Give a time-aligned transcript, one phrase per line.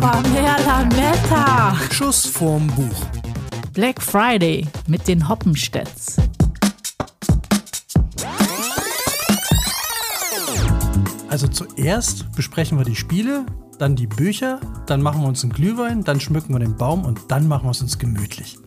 [0.00, 1.76] aber mehr Lametta.
[1.90, 3.06] Schuss vorm Buch.
[3.72, 6.16] Black Friday mit den Hoppenstedts.
[11.28, 13.44] Also zuerst besprechen wir die Spiele,
[13.78, 17.20] dann die Bücher, dann machen wir uns einen Glühwein, dann schmücken wir den Baum und
[17.28, 18.58] dann machen wir es uns gemütlich.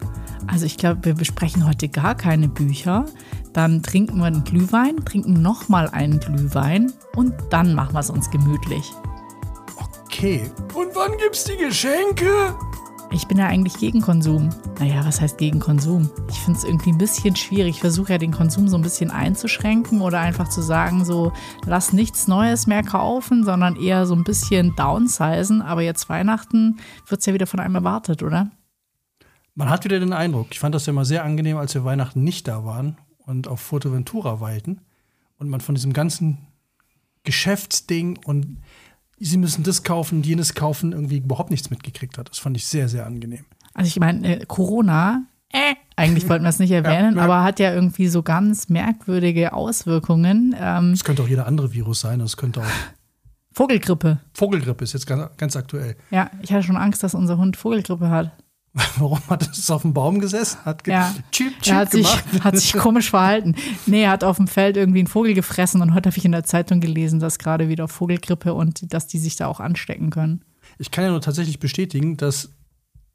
[0.47, 3.05] Also ich glaube, wir besprechen heute gar keine Bücher.
[3.53, 8.29] Dann trinken wir einen Glühwein, trinken nochmal einen Glühwein und dann machen wir es uns
[8.31, 8.91] gemütlich.
[10.21, 10.51] Okay.
[10.75, 12.55] Und wann gibt's die Geschenke?
[13.11, 14.51] Ich bin ja eigentlich gegen Konsum.
[14.77, 16.11] Naja, was heißt gegen Konsum?
[16.29, 17.77] Ich finde es irgendwie ein bisschen schwierig.
[17.77, 21.33] Ich versuche ja den Konsum so ein bisschen einzuschränken oder einfach zu sagen, so,
[21.65, 25.63] lass nichts Neues mehr kaufen, sondern eher so ein bisschen downsizen.
[25.63, 28.51] Aber jetzt Weihnachten wird es ja wieder von einem erwartet, oder?
[29.55, 32.23] Man hat wieder den Eindruck, ich fand das ja immer sehr angenehm, als wir Weihnachten
[32.23, 32.95] nicht da waren
[33.25, 34.81] und auf Fuerteventura weilten
[35.39, 36.37] und man von diesem ganzen
[37.23, 38.59] Geschäftsding und
[39.21, 42.29] sie müssen das kaufen, jenes kaufen, irgendwie überhaupt nichts mitgekriegt hat.
[42.29, 43.45] Das fand ich sehr, sehr angenehm.
[43.73, 47.59] Also ich meine, äh, Corona, äh, eigentlich wollten wir es nicht erwähnen, Ja, aber hat
[47.59, 50.55] ja irgendwie so ganz merkwürdige Auswirkungen.
[50.59, 52.65] Ähm, Es könnte auch jeder andere Virus sein, das könnte auch
[53.53, 54.19] Vogelgrippe.
[54.33, 55.95] Vogelgrippe ist jetzt ganz, ganz aktuell.
[56.09, 58.31] Ja, ich hatte schon Angst, dass unser Hund Vogelgrippe hat.
[58.97, 60.59] Warum hat es auf dem Baum gesessen?
[60.63, 61.13] Hat ge Ja.
[61.31, 62.43] Chip, Er chip hat sich, gemacht.
[62.45, 63.55] hat sich komisch verhalten.
[63.85, 66.31] Nee, er hat auf dem Feld irgendwie einen Vogel gefressen und heute habe ich in
[66.31, 70.45] der Zeitung gelesen, dass gerade wieder Vogelgrippe und dass die sich da auch anstecken können.
[70.77, 72.49] Ich kann ja nur tatsächlich bestätigen, dass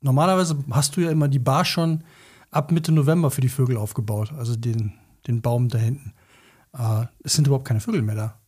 [0.03, 2.05] normalerweise hast du ja immer die Bar schon
[2.51, 4.93] ab Mitte November für die Vögel aufgebaut, also den,
[5.27, 6.13] den Baum da hinten.
[6.77, 8.39] Äh, es sind überhaupt keine Vögel mehr da.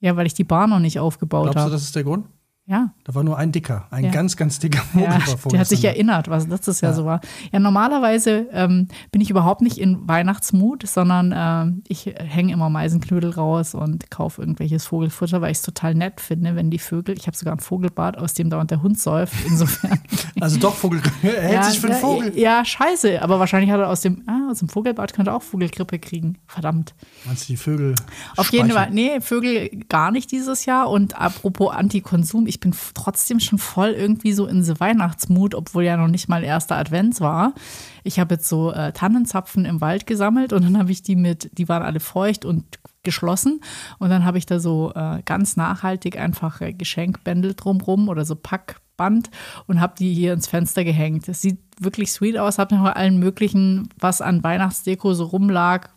[0.00, 1.70] Ja, weil ich die Bar noch nicht aufgebaut Glaubst du, habe.
[1.72, 2.26] das ist der Grund?
[2.68, 4.10] Ja, Da war nur ein dicker, ein Ja.
[4.10, 5.04] ganz, ganz dicker Vogel.
[5.04, 5.10] ja
[5.44, 6.96] war der hat sich erinnert, was letztes Jahr Ja.
[6.96, 7.20] so war.
[7.52, 13.30] Ja, normalerweise ähm, bin ich überhaupt nicht in Weihnachtsmut, sondern ähm, ich hänge immer Meisenknödel
[13.30, 17.28] raus und kaufe irgendwelches Vogelfutter, weil ich es total nett finde, wenn die Vögel, ich
[17.28, 19.34] habe sogar ein Vogelbad, aus dem dauernd der Hund säuft.
[19.46, 20.00] Insofern.
[20.38, 21.00] Also doch, Vogel.
[21.22, 22.38] Er hält sich für einen ja, Vogel.
[22.38, 23.22] Ja, scheiße.
[23.22, 26.36] Aber wahrscheinlich hat er aus dem, ah, aus dem Vogelbad könnte er auch Vogelgrippe kriegen.
[26.46, 26.94] Verdammt.
[27.24, 27.94] Meinst du die Vögel?
[28.36, 30.90] Auf jeden Fall, nee, Vögel gar nicht dieses Jahr.
[30.90, 35.84] Und apropos Antikonsum, ich bin f- trotzdem schon voll irgendwie so in so Weihnachtsmut, obwohl
[35.84, 37.54] ja noch nicht mal erster Advents war.
[38.04, 41.50] Ich habe jetzt so äh, Tannenzapfen im Wald gesammelt und dann habe ich die mit,
[41.58, 42.64] die waren alle feucht und
[43.02, 43.60] geschlossen.
[43.98, 48.34] Und dann habe ich da so äh, ganz nachhaltig einfach äh, Geschenkbändel drumrum oder so
[48.34, 49.30] Packband
[49.66, 51.28] und habe die hier ins Fenster gehängt.
[51.28, 52.58] Das sieht wirklich sweet aus.
[52.58, 55.90] Habe noch allen möglichen, was an Weihnachtsdeko so rumlag,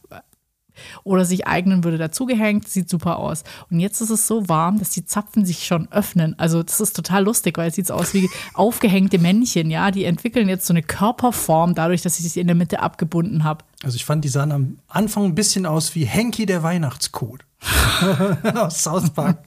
[1.04, 2.68] oder sich eignen würde, dazugehängt.
[2.68, 3.44] Sieht super aus.
[3.70, 6.36] Und jetzt ist es so warm, dass die Zapfen sich schon öffnen.
[6.38, 9.92] Also das ist total lustig, weil es sieht aus wie aufgehängte Männchen, ja.
[9.92, 13.64] Die entwickeln jetzt so eine Körperform dadurch, dass ich sie in der Mitte abgebunden habe.
[13.84, 17.46] Also ich fand, die sahen am Anfang ein bisschen aus wie Henky der Weihnachtscode.
[18.56, 19.40] Aus South Park.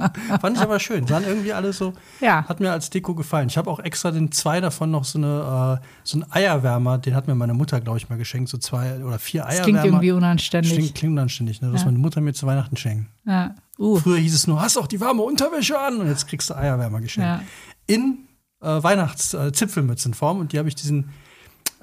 [0.42, 1.06] Fand ich aber schön.
[1.06, 1.94] Sahen irgendwie alle so.
[2.20, 2.44] Ja.
[2.46, 3.48] Hat mir als Deko gefallen.
[3.48, 7.14] Ich habe auch extra den zwei davon noch so eine äh, so einen Eierwärmer, den
[7.14, 8.50] hat mir meine Mutter, glaube ich, mal geschenkt.
[8.50, 9.64] So zwei oder vier Das Eierwärmer.
[9.64, 10.72] klingt irgendwie unanständig.
[10.74, 11.70] Klingt, klingt unanständig, ne?
[11.72, 11.86] Das Ja.
[11.86, 13.06] meine Mutter mir zu Weihnachten schenkt.
[13.24, 13.54] Ja.
[13.78, 13.96] Uh.
[13.96, 17.00] Früher hieß es nur, hast auch die warme Unterwäsche an und jetzt kriegst du Eierwärmer
[17.00, 17.26] geschenkt.
[17.26, 17.42] Ja.
[17.86, 18.18] In
[18.60, 21.08] äh, Weihnachts-Zipfelmützenform und die habe ich diesen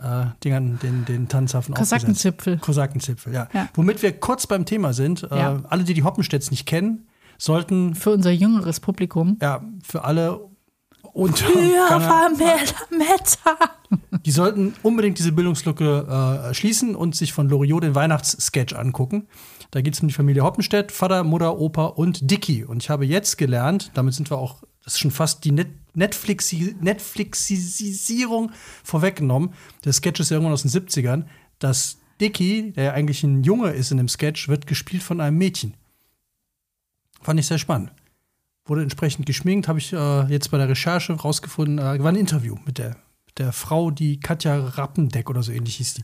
[0.04, 2.58] äh, Dingern, den, den Tannenzapfen Kosakenzipfel.
[2.58, 3.48] Kosakenzipfel, ja.
[3.54, 3.70] Ja.
[3.74, 5.22] Womit wir kurz beim Thema sind.
[5.30, 5.56] Ja.
[5.58, 9.38] Äh, alle, die die Hoppenstedts nicht kennen, sollten Für unser jüngeres Publikum.
[9.42, 10.42] ja für alle
[11.14, 12.36] unter Ja, keine-
[12.92, 13.58] Meta.
[14.26, 19.28] die sollten unbedingt diese Bildungslücke äh, schließen und sich von Loriot den Weihnachtssketch angucken.
[19.72, 22.66] Da geht es um die Familie Hoppenstedt, Vater, Mutter, Opa und Dicky.
[22.66, 25.68] Und ich habe jetzt gelernt, damit sind wir auch, das ist schon fast die Net
[25.94, 28.52] Netflixi Netflixisierung
[28.84, 29.54] vorweggenommen.
[29.86, 31.26] Der Sketch ist ja irgendwann aus den 70ern,
[31.60, 35.38] dass Dicky, der ja eigentlich ein Junge ist in dem Sketch, wird gespielt von einem
[35.38, 35.76] Mädchen.
[37.22, 37.92] Fand ich sehr spannend.
[38.66, 42.56] Wurde entsprechend geschminkt, habe ich äh, jetzt bei der Recherche rausgefunden, äh, war ein Interview
[42.66, 42.96] mit der,
[43.28, 46.04] mit der Frau, die Katja Rappendeck oder so ähnlich hieß die.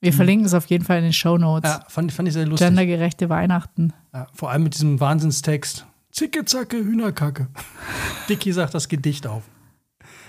[0.00, 1.70] Wir verlinken es auf jeden Fall in den Show Notes.
[1.70, 2.66] Ja, fand, fand ich sehr lustig.
[2.66, 3.94] Gendergerechte Weihnachten.
[4.12, 5.86] Ja, vor allem mit diesem Wahnsinnstext.
[6.14, 7.48] Zicke, zacke, Hühnerkacke.
[8.28, 9.42] Dicky sagt das Gedicht auf.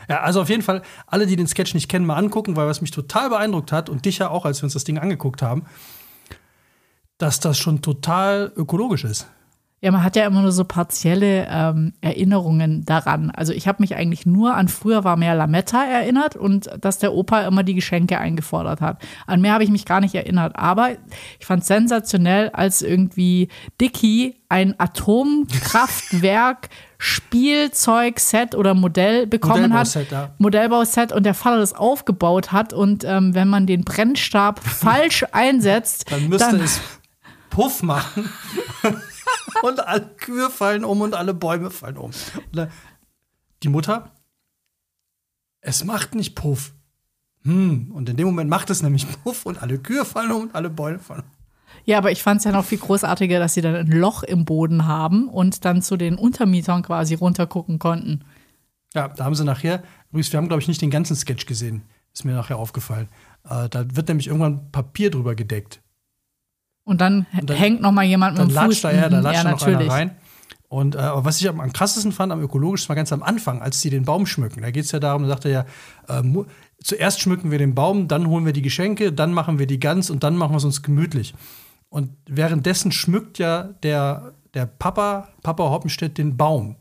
[0.09, 2.81] Ja, also auf jeden Fall, alle, die den Sketch nicht kennen, mal angucken, weil was
[2.81, 5.65] mich total beeindruckt hat und dich ja auch, als wir uns das Ding angeguckt haben,
[7.19, 9.27] dass das schon total ökologisch ist.
[9.81, 13.29] Ja, man hat ja immer nur so partielle ähm, Erinnerungen daran.
[13.29, 17.13] Also ich habe mich eigentlich nur an früher war mehr Lametta erinnert und dass der
[17.13, 19.01] Opa immer die Geschenke eingefordert hat.
[19.27, 20.55] An mehr habe ich mich gar nicht erinnert.
[20.55, 20.91] Aber
[21.39, 23.49] ich fand sensationell, als irgendwie
[23.79, 29.87] Dicky ein Atomkraftwerk Spielzeugset oder Modell bekommen hat.
[29.87, 30.33] Modellbauset, ja.
[30.37, 36.09] Modellbauset und der Vater das aufgebaut hat und ähm, wenn man den Brennstab falsch einsetzt,
[36.09, 36.79] Dann müsste es
[37.49, 38.29] Puff machen.
[39.63, 42.11] und alle Kühe fallen um und alle Bäume fallen um.
[42.51, 42.69] Dann-
[43.63, 44.11] Die Mutter
[45.61, 46.73] es macht nicht Puff.
[47.43, 50.55] Hm, und in dem Moment macht es nämlich Puff und alle Kühe fallen um und
[50.55, 51.31] alle Bäume fallen um.
[51.85, 54.45] Ja, aber ich fand es ja noch viel großartiger, dass sie dann ein Loch im
[54.45, 58.23] Boden haben und dann zu den Untermietern quasi runtergucken konnten.
[58.93, 61.83] Ja, da haben sie nachher, übrigens, wir haben, glaube ich, nicht den ganzen Sketch gesehen,
[62.13, 63.09] ist mir nachher aufgefallen.
[63.43, 65.81] Äh, da wird nämlich irgendwann Papier drüber gedeckt.
[66.85, 68.81] Und dann, Und dann- hängt noch mal jemand mit dem Fuß.
[68.81, 70.11] da, ja, da Mhm, latscht ja, noch einer rein.
[70.69, 73.81] Und äh, was ich am, am krassesten fand, am ökologischsten war ganz am Anfang, als
[73.81, 74.61] sie den Baum schmücken.
[74.61, 75.65] Da geht es ja darum, da sagt er ja,
[76.07, 76.23] äh,
[76.83, 80.09] zuerst schmücken wir den Baum, dann holen wir die Geschenke, dann machen wir die Gans
[80.09, 81.33] und dann machen wir es uns gemütlich.
[81.89, 86.75] Und währenddessen schmückt ja der, der Papa, Papa Hoppenstedt, den Baum.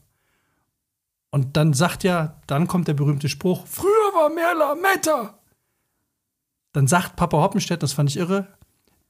[1.30, 5.38] Und dann sagt ja, dann kommt der berühmte Spruch, früher war mehr Lametta.
[6.72, 8.48] Dann sagt Papa Hoppenstedt, das fand ich irre,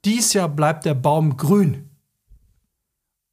[0.04, 1.90] dies Jahr bleibt der Baum grün.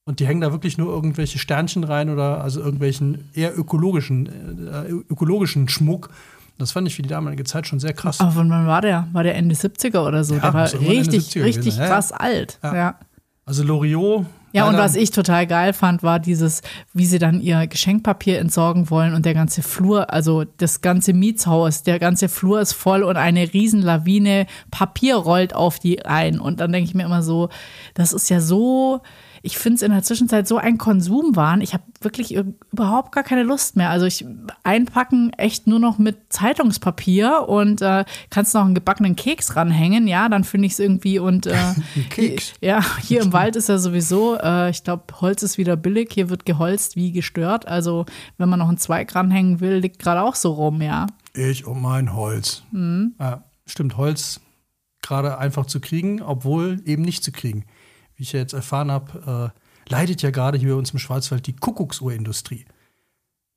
[0.06, 4.90] Und die hängen da wirklich nur irgendwelche Sternchen rein oder also irgendwelchen eher ökologischen, äh,
[4.90, 6.10] ökologischen Schmuck.
[6.58, 8.20] Das fand ich für die damalige Zeit schon sehr krass.
[8.20, 9.08] Aber von wann war der?
[9.14, 10.36] War der Ende 70er oder so?
[10.36, 11.90] Ja, der war richtig, 70er richtig gewesen, ja, ja.
[11.90, 12.60] krass alt.
[12.64, 13.00] Ja.
[13.46, 14.26] Also Loriot.
[14.54, 16.62] Ja, und was ich total geil fand, war dieses,
[16.94, 21.84] wie sie dann ihr Geschenkpapier entsorgen wollen und der ganze Flur, also das ganze Mietshaus,
[21.84, 26.40] der ganze Flur ist voll und eine Riesenlawine Papier rollt auf die ein.
[26.40, 27.50] Und dann denke ich mir immer so,
[27.94, 29.02] das ist ja so,
[29.44, 31.62] ich finde es in der Zwischenzeit so ein Konsumwahn.
[31.62, 33.90] Ich habe wirklich ir- überhaupt gar keine Lust mehr.
[33.90, 34.26] Also ich
[34.64, 40.30] einpacken echt nur noch mit Zeitungspapier und äh, kannst noch einen gebackenen Keks ranhängen, ja,
[40.30, 41.56] dann finde ich es irgendwie und äh,
[42.10, 42.54] Keks.
[42.62, 46.10] ja, hier im Wald ist ja sowieso, äh, ich glaube, Holz ist wieder billig.
[46.14, 47.68] Hier wird geholzt wie gestört.
[47.68, 48.06] Also,
[48.38, 51.08] wenn man noch einen Zweig ranhängen will, liegt gerade auch so rum, ja.
[51.34, 52.64] Ich und mein Holz.
[52.72, 53.16] Mhm.
[53.20, 54.40] Ja, stimmt, Holz
[55.02, 57.66] gerade einfach zu kriegen, obwohl eben nicht zu kriegen.
[58.22, 61.48] Wie ich ja jetzt erfahren habe, äh, leidet ja gerade hier bei uns im Schwarzwald
[61.48, 62.66] die Kuckucksuhrindustrie.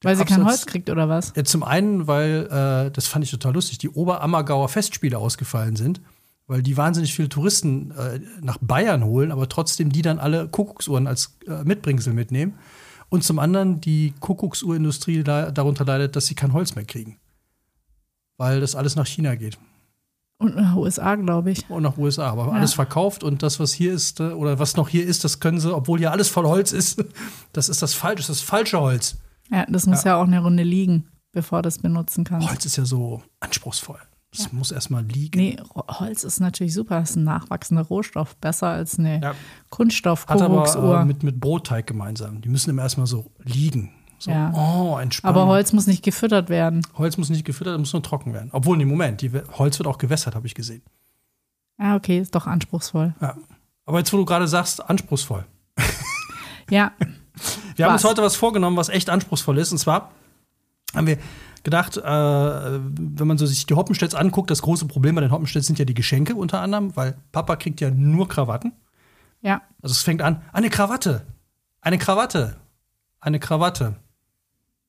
[0.02, 1.34] Weil sie kein Absatz- Holz kriegt oder was?
[1.36, 6.00] Ja, zum einen, weil, äh, das fand ich total lustig, die Oberammergauer Festspiele ausgefallen sind,
[6.46, 11.06] weil die wahnsinnig viele Touristen äh, nach Bayern holen, aber trotzdem die dann alle Kuckucksuhren
[11.06, 12.54] als äh, Mitbringsel mitnehmen.
[13.10, 17.18] Und zum anderen die Kuckucksuhrindustrie da, darunter leidet, dass sie kein Holz mehr kriegen.
[18.38, 19.58] Weil das alles nach China geht
[20.38, 21.68] Und nach USA, glaube ich.
[21.70, 22.30] und nach USA.
[22.30, 22.52] Aber Ja.
[22.52, 25.60] alles verkauft und das, was hier ist, äh, oder was noch hier ist, das können
[25.60, 27.02] sie, obwohl hier alles voll Holz ist,
[27.52, 29.16] das ist das falsche, das ist das falsche Holz.
[29.50, 32.48] Ja, das muss ja, auch eine Runde liegen, bevor du es benutzen kannst.
[32.48, 33.98] Holz ist ja so anspruchsvoll.
[34.36, 35.38] Das muss erstmal liegen.
[35.38, 36.98] Nee, Holz ist natürlich super.
[37.00, 38.34] Das ist ein nachwachsender Rohstoff.
[38.36, 39.34] Besser als eine Ja.
[39.70, 42.40] Hat aber äh, mit, mit Brotteig gemeinsam.
[42.40, 43.92] Die müssen immer erstmal so liegen.
[44.24, 44.52] So, Ja.
[44.54, 45.36] oh, entspannen.
[45.36, 46.80] Aber Holz muss nicht gefüttert werden.
[46.96, 48.48] Holz muss nicht gefüttert, muss nur trocken werden.
[48.52, 50.82] Obwohl, nee, Moment, die, Holz wird auch gewässert, habe ich gesehen.
[51.78, 53.14] Ja, okay, ist doch anspruchsvoll.
[53.20, 53.36] Ja.
[53.86, 55.44] Aber jetzt, wo du gerade sagst, anspruchsvoll.
[56.70, 56.92] Ja,
[57.76, 58.04] Wir haben Was?
[58.04, 59.72] uns heute was vorgenommen, was echt anspruchsvoll ist.
[59.72, 60.12] Und zwar
[60.94, 61.18] haben wir
[61.64, 65.66] gedacht, äh, wenn man so sich die Hoppenstädts anguckt, das große Problem bei den Hoppenstädts
[65.66, 68.72] sind ja die Geschenke unter anderem, weil Papa kriegt ja nur Krawatten.
[69.42, 69.60] ja.
[69.82, 71.26] Also es fängt an, eine Krawatte,
[71.80, 72.56] eine Krawatte,
[73.20, 73.96] eine Krawatte.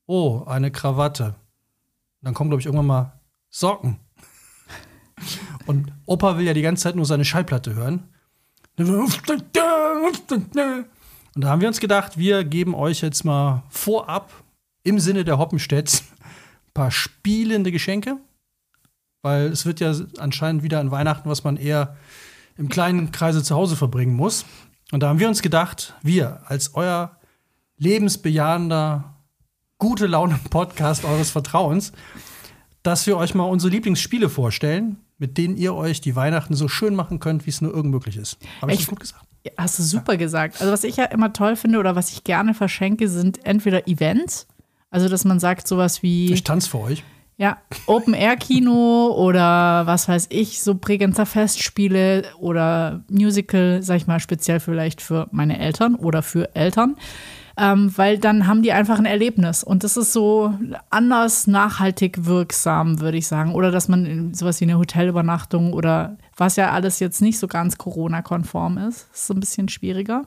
[0.06, 1.36] Oh, eine Krawatte.
[2.22, 3.20] Dann kommen, glaube ich, irgendwann mal
[3.50, 4.00] Socken.
[5.66, 8.10] Und Opa will ja die ganze Zeit nur seine Schallplatte hören.
[8.78, 8.90] Und
[11.36, 14.32] da haben wir uns gedacht, wir geben euch jetzt mal vorab
[14.84, 18.18] im Sinne der Hoppenstädts ein paar spielende Geschenke.
[19.22, 21.96] Weil es wird ja anscheinend wieder an Weihnachten, was man eher
[22.58, 24.46] im kleinen Kreise zu Hause verbringen muss.
[24.92, 27.18] Und da haben wir uns gedacht, wir als euer
[27.78, 29.15] lebensbejahender,
[29.78, 31.92] gute Laune-Podcast eures Vertrauens,
[32.84, 36.96] dass wir euch mal unsere Lieblingsspiele vorstellen, mit denen ihr euch die Weihnachten so schön
[36.96, 38.38] machen könnt, wie es nur irgend möglich ist.
[38.62, 39.26] Habe ich Ich- das gut gesagt?
[39.46, 40.60] Ja, Hast du super gesagt.
[40.60, 44.48] Also was ich ja immer toll finde oder was ich gerne verschenke, sind entweder Events,
[44.90, 47.04] also dass man sagt sowas wie Ich tanze für euch.
[47.38, 54.08] ja Open Air Kino oder was weiß ich, so Bregenzer Festspiele oder Musical, sag ich
[54.08, 56.96] mal speziell vielleicht für meine Eltern oder für Eltern.
[57.58, 59.64] Ähm, weil dann haben die einfach ein Erlebnis.
[59.64, 60.54] Und das ist so
[60.90, 63.54] anders nachhaltig wirksam, würde ich sagen.
[63.54, 67.78] Oder dass man sowas wie eine Hotelübernachtung oder was ja alles jetzt nicht so ganz
[67.78, 70.24] Corona-konform ist, ist so ein bisschen schwieriger.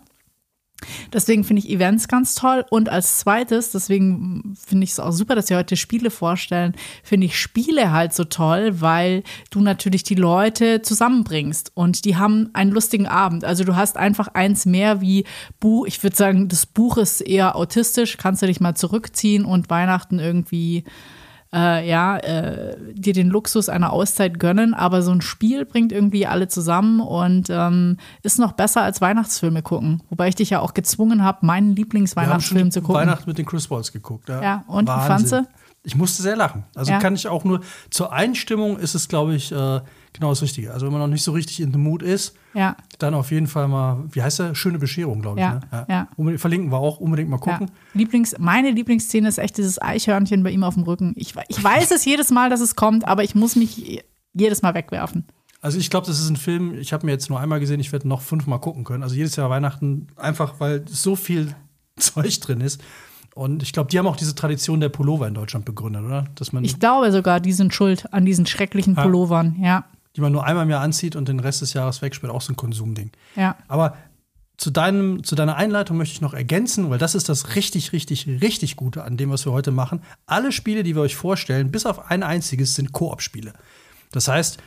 [1.13, 2.65] Deswegen finde ich Events ganz toll.
[2.71, 7.27] Und als zweites, deswegen finde ich es auch super, dass wir heute Spiele vorstellen, finde
[7.27, 12.71] ich Spiele halt so toll, weil du natürlich die Leute zusammenbringst und die haben einen
[12.71, 13.45] lustigen Abend.
[13.45, 15.25] Also du hast einfach eins mehr wie
[15.61, 15.87] Buch.
[15.87, 20.19] Ich würde sagen, das Buch ist eher autistisch, kannst du dich mal zurückziehen und Weihnachten
[20.19, 20.85] irgendwie
[21.55, 26.27] äh, ja, äh, dir den Luxus einer Auszeit gönnen, aber so ein Spiel bringt irgendwie
[26.27, 30.03] alle zusammen und ähm, ist noch besser als Weihnachtsfilme gucken.
[30.11, 32.97] Wobei ich dich ja auch gezwungen habe, meinen Lieblingsweihnachtsfilm zu gucken.
[32.97, 34.29] Weihnachten mit den Chris Balls geguckt.
[34.29, 35.45] Ja, Ja, und Wahnsinn.
[35.45, 35.49] du?
[35.85, 36.65] ich musste sehr lachen.
[36.75, 36.99] Also Ja.
[36.99, 39.81] kann ich auch nur, zur Einstimmung ist es, glaube ich, äh,
[40.13, 40.73] genau das Richtige.
[40.73, 42.77] Also wenn man noch nicht so richtig in the mood ist, Ja.
[42.99, 44.55] dann auf jeden Fall mal, wie heißt der?
[44.55, 45.45] Schöne Bescherung, glaube ich.
[45.47, 45.87] Ja, Ne?
[45.89, 46.09] ja.
[46.17, 47.71] Unbedingt, verlinken wir auch, unbedingt mal gucken.
[47.95, 51.13] Lieblings, meine Lieblingsszene ist echt dieses Eichhörnchen bei ihm auf dem Rücken.
[51.17, 54.03] Ich, ich weiß es jedes Mal, dass es kommt, aber ich muss mich
[54.35, 55.25] jedes Mal wegwerfen.
[55.61, 57.91] Also ich glaube, das ist ein Film, ich habe mir jetzt nur einmal gesehen, ich
[57.93, 59.03] werde noch fünfmal gucken können.
[59.03, 61.55] Also jedes Jahr Weihnachten, einfach weil so viel
[61.97, 62.81] Zeug drin ist.
[63.35, 66.25] Und ich glaube, die haben auch diese Tradition der Pullover in Deutschland begründet, oder?
[66.35, 68.97] Dass man, Ich glaube sogar, die sind schuld an diesen schrecklichen.
[68.97, 69.57] Pullovern.
[69.61, 69.85] Ja,
[70.19, 72.53] die man nur einmal im Jahr anzieht und den Rest des Jahres wegsperrt, auch so
[72.53, 73.13] ein Konsumding.
[73.37, 73.57] ja.
[73.69, 73.97] Aber
[74.57, 78.27] zu, deinem, zu deiner Einleitung möchte ich noch ergänzen, weil das ist das richtig, richtig,
[78.27, 80.03] richtig Gute an dem, was wir heute machen.
[80.27, 83.53] Alle Spiele, die wir euch vorstellen, bis auf ein einziges, sind Koop-Spiele.
[84.11, 84.59] Das heißt,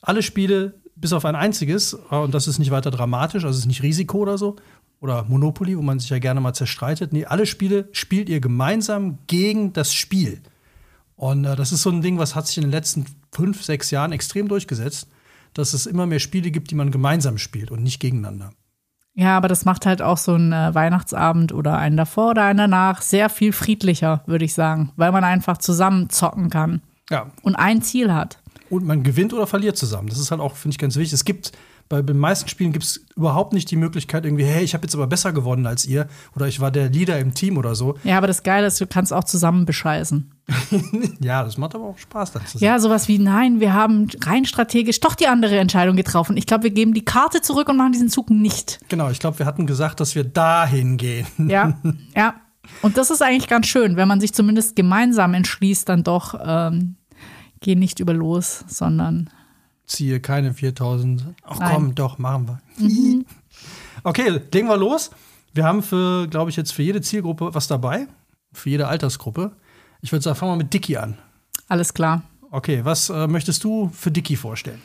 [0.00, 3.64] alle Spiele, bis auf ein einziges, äh, und das ist nicht weiter dramatisch, also es
[3.64, 4.54] ist nicht Risiko oder so,
[5.00, 7.12] oder Monopoly, wo man sich ja gerne mal zerstreitet.
[7.12, 10.40] Nee, alle Spiele spielt ihr gemeinsam gegen das Spiel.
[11.16, 13.90] Und äh, das ist so ein Ding, was hat sich in den letzten fünf, sechs
[13.90, 15.08] Jahren extrem durchgesetzt,
[15.54, 18.52] dass es immer mehr Spiele gibt, die man gemeinsam spielt und nicht gegeneinander.
[19.14, 22.58] Ja, aber das macht halt auch so einen äh, Weihnachtsabend oder einen davor oder einen
[22.58, 27.56] danach sehr viel friedlicher, würde ich sagen, weil man einfach zusammen zocken kann Ja, und
[27.56, 28.38] ein Ziel hat.
[28.70, 30.08] und man gewinnt oder verliert zusammen.
[30.08, 31.14] Das ist halt auch, finde ich, ganz wichtig.
[31.14, 31.50] Es gibt
[31.90, 34.94] bei den meisten Spielen gibt es überhaupt nicht die Möglichkeit, irgendwie, hey, ich habe jetzt
[34.94, 36.06] aber besser gewonnen als ihr
[36.36, 37.98] oder ich war der Leader im Team oder so.
[38.04, 40.32] Ja, aber das Geile ist, du kannst auch zusammen bescheißen.
[41.20, 42.64] Ja, das macht aber auch Spaß dann zusammen.
[42.64, 46.36] Ja, sowas wie, nein, wir haben rein strategisch doch die andere Entscheidung getroffen.
[46.36, 48.80] Ich glaube, wir geben die Karte zurück und machen diesen Zug nicht.
[48.88, 51.26] Genau, ich glaube, wir hatten gesagt, dass wir dahin gehen.
[51.38, 51.78] Ja,
[52.16, 52.34] ja.
[52.82, 56.96] Und das ist eigentlich ganz schön, wenn man sich zumindest gemeinsam entschließt, dann doch, ähm,
[57.60, 59.28] geh nicht über los, sondern
[59.90, 61.24] Ziehe keine 4000.
[61.42, 61.72] Ach Nein.
[61.74, 63.24] komm, doch, machen wir.
[64.02, 65.10] Okay, legen wir los.
[65.52, 68.06] Wir haben für, glaube ich, jetzt für jede Zielgruppe was dabei.
[68.52, 69.52] Für jede Altersgruppe.
[70.00, 71.18] Ich würde sagen, fangen wir mit Dicky an.
[71.68, 72.22] alles klar.
[72.50, 74.80] Okay, was äh, möchtest du für Dicky vorstellen?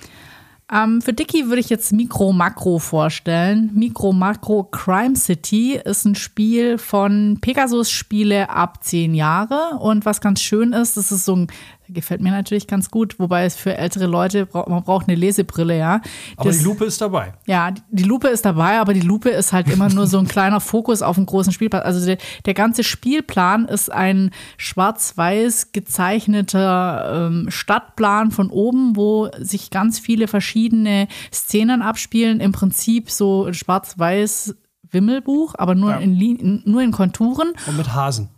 [0.71, 3.69] Ähm, für Dicky würde ich jetzt Mikro Makro vorstellen.
[3.73, 9.77] Mikro Makro Crime City ist ein Spiel von Pegasus Spiele ab zehn Jahre.
[9.79, 11.47] Und was ganz schön ist, das ist so ein,
[11.89, 15.77] gefällt mir natürlich ganz gut, wobei es für ältere Leute, braucht man braucht eine Lesebrille,
[15.77, 16.01] ja.
[16.37, 17.33] Aber Das- die Lupe ist dabei.
[17.47, 20.59] Ja, die Lupe ist dabei, aber die Lupe ist halt immer nur so ein kleiner
[20.59, 21.83] Fokus auf einen großen Spielplan.
[21.83, 29.69] Also der, der ganze Spielplan ist ein schwarz-weiß gezeichneter ähm, Stadtplan von oben, wo sich
[29.71, 32.39] ganz viele verschiedene Szenen abspielen.
[32.39, 34.55] Im Prinzip so ein schwarz-weiß
[34.91, 35.97] Wimmelbuch, aber nur, Ja.
[35.97, 38.29] in, nur in Konturen Und mit Hasen.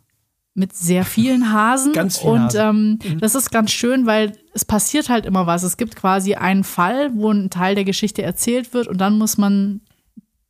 [0.57, 1.93] Mit sehr vielen Hasen.
[1.93, 5.63] Ganz viele Und ähm, das ist ganz schön, weil es passiert halt immer was.
[5.63, 9.37] Es gibt quasi einen Fall, wo ein Teil der Geschichte erzählt wird und dann muss
[9.37, 9.81] man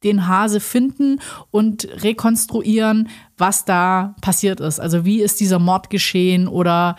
[0.04, 1.20] den Hase finden
[1.52, 4.80] und rekonstruieren, was da passiert ist.
[4.80, 6.96] Also wie ist dieser Mord geschehen oder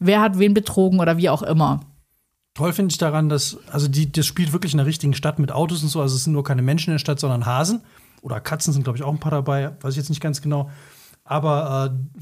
[0.00, 1.80] wer hat wen betrogen oder wie auch immer.
[2.54, 5.52] Toll finde ich daran, dass, also die, das spielt wirklich in der richtigen Stadt mit
[5.52, 6.00] Autos und so.
[6.00, 7.82] Also es sind nur keine Menschen in der Stadt, sondern Hasen.
[8.22, 9.70] Oder Katzen sind, glaube ich, auch ein paar dabei.
[9.80, 10.68] Weiß ich jetzt nicht ganz genau.
[11.30, 12.20] Aber äh,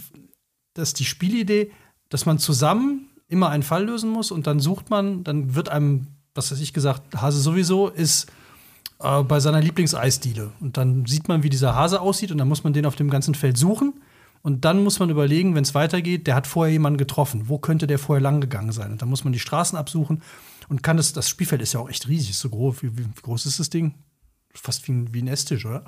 [0.74, 1.72] das ist die Spielidee,
[2.10, 6.08] dass man zusammen immer einen Fall lösen muss und dann sucht man, dann wird einem,
[6.34, 8.30] was weiß ich gesagt, Hase sowieso ist
[9.00, 10.52] äh, bei seiner Lieblingseisdiele.
[10.60, 13.08] Und dann sieht man, wie dieser Hase aussieht und dann muss man den auf dem
[13.08, 13.94] ganzen Feld suchen.
[14.42, 17.48] Und dann muss man überlegen, wenn es weitergeht, der hat vorher jemanden getroffen.
[17.48, 18.92] Wo könnte der vorher lang gegangen sein?
[18.92, 20.22] Und dann muss man die Straßen absuchen
[20.68, 22.82] und kann das, das Spielfeld ist ja auch echt riesig, so groß.
[22.82, 23.94] Wie, wie, wie groß ist das Ding?
[24.52, 25.84] Fast wie ein, wie ein Esstisch, oder?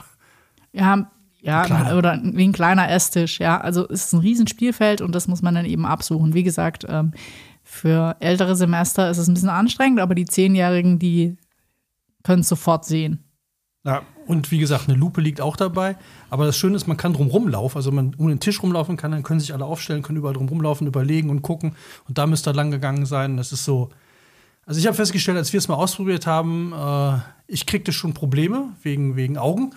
[0.73, 1.11] Ja,
[1.43, 1.97] ja, Kleiner.
[1.97, 3.61] oder wie ein kleiner Esstisch, ja.
[3.61, 6.35] Also es ist ein Riesenspielfeld und das muss man dann eben absuchen.
[6.35, 7.13] Wie gesagt, ähm,
[7.63, 11.37] für ältere Semester ist es ein bisschen anstrengend, aber die Zehnjährigen, die
[12.23, 13.25] können es sofort sehen.
[13.85, 15.97] Ja, und wie gesagt, eine Lupe liegt auch dabei.
[16.29, 17.79] Aber das Schöne ist, man kann drum rumlaufen.
[17.79, 20.49] Also, man um den Tisch rumlaufen kann, dann können sich alle aufstellen, können überall drum
[20.49, 21.75] rumlaufen, überlegen und gucken.
[22.07, 23.37] Und da müsste er lang gegangen sein.
[23.37, 23.89] Das ist so.
[24.67, 28.69] Also, ich habe festgestellt, als wir es mal ausprobiert haben, äh, ich kriegte schon Probleme
[28.83, 29.73] wegen, wegen Augen.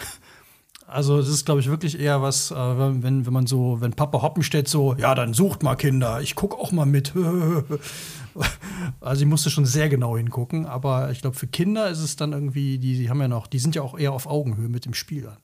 [0.93, 4.21] Also, das ist, glaube ich, wirklich eher was, äh, wenn, wenn man so, wenn Papa
[4.21, 7.13] Hoppenstedt so, ja, dann sucht mal Kinder, ich gucke auch mal mit.
[9.01, 12.31] also, ich musste schon sehr genau hingucken, aber ich glaube, für Kinder ist es dann
[12.31, 14.93] irgendwie, die, die haben ja noch, die sind ja auch eher auf Augenhöhe mit dem
[14.93, 15.37] Spiel dann.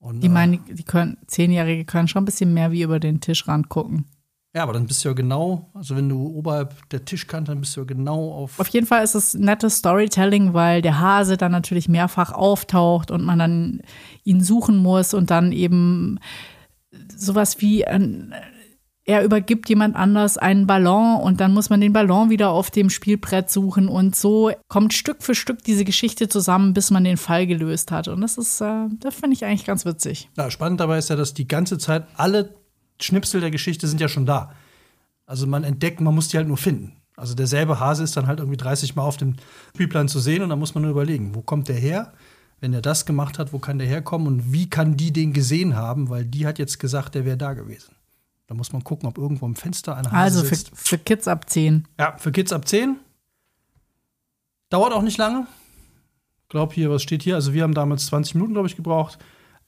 [0.00, 3.20] Und, Die äh, meinen, die können, Zehnjährige können schon ein bisschen mehr wie über den
[3.20, 4.06] Tischrand gucken.
[4.58, 7.76] Ja, aber dann bist du ja genau, also wenn du oberhalb der Tischkante, dann bist
[7.76, 8.58] du ja genau auf.
[8.58, 13.24] Auf jeden Fall ist es nettes Storytelling, weil der Hase dann natürlich mehrfach auftaucht und
[13.24, 13.82] man dann
[14.24, 16.18] ihn suchen muss und dann eben
[17.16, 18.34] sowas wie ein,
[19.04, 22.90] er übergibt jemand anders einen Ballon und dann muss man den Ballon wieder auf dem
[22.90, 27.46] Spielbrett suchen und so kommt Stück für Stück diese Geschichte zusammen, bis man den Fall
[27.46, 28.08] gelöst hat.
[28.08, 30.28] Und das ist, äh, das finde ich eigentlich ganz witzig.
[30.36, 32.57] Ja, spannend dabei ist ja, dass die ganze Zeit alle
[33.00, 34.52] Schnipsel der Geschichte sind ja schon da.
[35.26, 36.92] Also man entdeckt, man muss die halt nur finden.
[37.16, 39.34] Also derselbe Hase ist dann halt irgendwie 30 Mal auf dem
[39.74, 42.12] Spielplan zu sehen und dann muss man nur überlegen, wo kommt der her?
[42.60, 45.76] Wenn er das gemacht hat, wo kann der herkommen und wie kann die den gesehen
[45.76, 46.08] haben?
[46.10, 47.94] Weil die hat jetzt gesagt, der wäre da gewesen.
[48.46, 50.70] Da muss man gucken, ob irgendwo im Fenster ein Hase Also für, sitzt.
[50.74, 51.86] für Kids ab 10.
[51.98, 52.96] Ja, für Kids ab 10.
[54.70, 55.46] Dauert auch nicht lange.
[56.48, 57.34] Glaub hier, was steht hier?
[57.34, 59.18] Also wir haben damals 20 Minuten, glaube ich, gebraucht.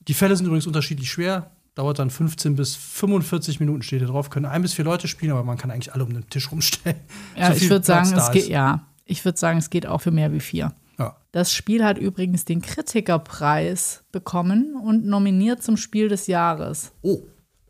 [0.07, 1.51] Die Fälle sind übrigens unterschiedlich schwer.
[1.75, 4.29] Dauert dann 15 bis 45 Minuten steht hier drauf.
[4.29, 6.97] Können ein bis vier Leute spielen, aber man kann eigentlich alle um den Tisch rumstellen.
[7.37, 8.85] Ja, So ich würde sagen, es geht, ja.
[9.05, 10.73] Ich würde sagen, es geht auch für mehr wie vier.
[10.99, 11.15] Ja.
[11.31, 17.19] Das Spiel hat übrigens den Kritikerpreis bekommen und nominiert zum Spiel des Jahres Oh,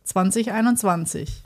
[0.04, 1.44] 2021.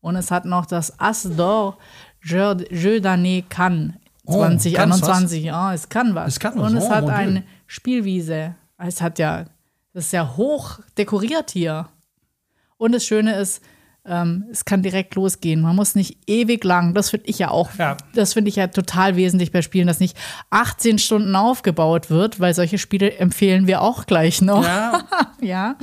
[0.00, 1.74] Und es hat noch das As d'Or
[2.22, 3.94] Jeu Jeu d'année Cannes
[4.24, 5.44] Oh, 2021.
[5.44, 6.28] Ja, es kann was.
[6.34, 6.70] Es kann was.
[6.70, 8.54] Und es Oh, hat eine Spielwiese.
[8.78, 9.44] Es hat ja,
[9.92, 11.88] das ist ja hoch dekoriert hier.
[12.76, 13.62] Und das Schöne ist,
[14.04, 15.60] ähm, es kann direkt losgehen.
[15.60, 17.96] Man muss nicht ewig lang, das finde ich ja auch, Ja.
[18.14, 20.16] das finde ich ja total wesentlich bei Spielen, dass nicht
[20.50, 24.64] 18 Stunden aufgebaut wird, weil solche Spiele empfehlen wir auch gleich noch.
[24.64, 25.02] ja.
[25.40, 25.76] Ja,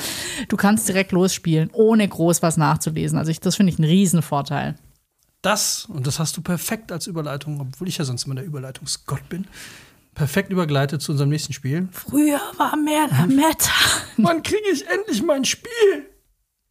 [0.49, 3.17] du kannst direkt losspielen, ohne groß was nachzulesen.
[3.17, 4.75] Also ich, das finde ich einen Riesenvorteil.
[5.41, 9.29] Das, und das hast du perfekt als Überleitung, obwohl ich ja sonst immer der Überleitungsgott
[9.29, 9.47] bin,
[10.15, 11.87] perfekt übergeleitet zu unserem nächsten Spiel.
[11.91, 13.71] Früher war mehr der Meta.
[14.17, 16.09] Wann kriege ich endlich mein Spiel?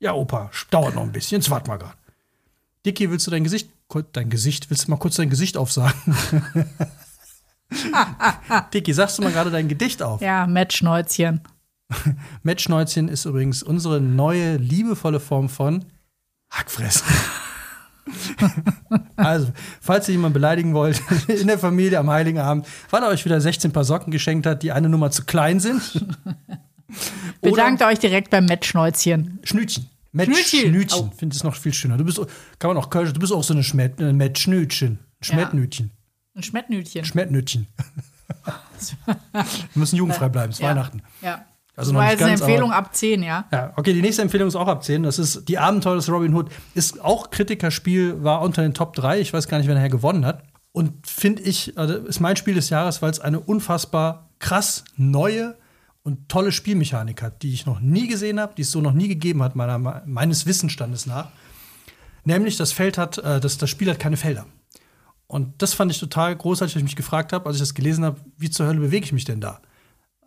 [0.01, 1.41] Ja, Opa, dauert noch ein bisschen.
[1.41, 1.97] Jetzt warte mal gerade.
[2.85, 3.71] Dicky, willst du dein Gesicht,
[4.13, 6.17] dein Gesicht, willst du mal kurz dein Gesicht aufsagen?
[8.75, 10.21] Dicky, sagst du mal gerade dein Gedicht auf?
[10.21, 11.41] Ja, Matschnäuzchen.
[12.43, 15.85] Matschnäuzchen ist übrigens unsere neue, liebevolle Form von
[16.51, 17.07] Hackfressen.
[19.17, 23.25] also, falls ihr jemanden beleidigen wollt, in der Familie am Heiligen Abend, weil er euch
[23.25, 25.81] wieder 16 Paar Socken geschenkt hat, die eine Nummer zu klein sind.
[27.41, 29.41] Bedankt euch direkt beim Matschnäuzchen.
[29.43, 29.89] Schnütchen.
[30.15, 30.71] Schnütchen.
[30.71, 31.13] Schnütchen.
[31.13, 31.97] Finde es noch viel schöner.
[31.97, 32.21] Du bist,
[32.59, 35.01] kann man auch Kölsch, du bist auch so eine Schmet, äh, Metschnütchen.
[35.21, 35.91] Schmettnütchen.
[36.35, 37.05] Ein Schmettnütchen.
[37.05, 37.67] Schmettnütchen.
[39.05, 39.17] Wir
[39.75, 40.71] müssen jugendfrei bleiben, es ist Ja.
[40.71, 41.03] Weihnachten.
[41.23, 41.45] Ja.
[41.77, 43.45] Also das noch war nicht jetzt eine ganz, Empfehlung aber- ab 10, ja.
[43.53, 45.03] Ja, okay, die nächste Empfehlung ist auch ab 10.
[45.03, 46.51] Das ist Die Abenteuer des Robin Hood.
[46.75, 49.21] Ist auch Kritikerspiel, war unter den Top 3.
[49.21, 50.43] Ich weiß gar nicht, wer nachher gewonnen hat.
[50.73, 55.57] Und finde ich, also ist mein Spiel des Jahres, weil es eine unfassbar krass neue
[56.03, 59.09] und tolle Spielmechanik hat, die ich noch nie gesehen habe, die es so noch nie
[59.09, 61.29] gegeben hat, meiner, meines Wissensstandes nach.
[62.25, 64.47] Nämlich, das Feld hat, äh, das, das Spiel hat keine Felder.
[65.27, 68.05] Und das fand ich total großartig, weil ich mich gefragt habe, als ich das gelesen
[68.05, 69.61] habe, wie zur Hölle bewege ich mich denn da?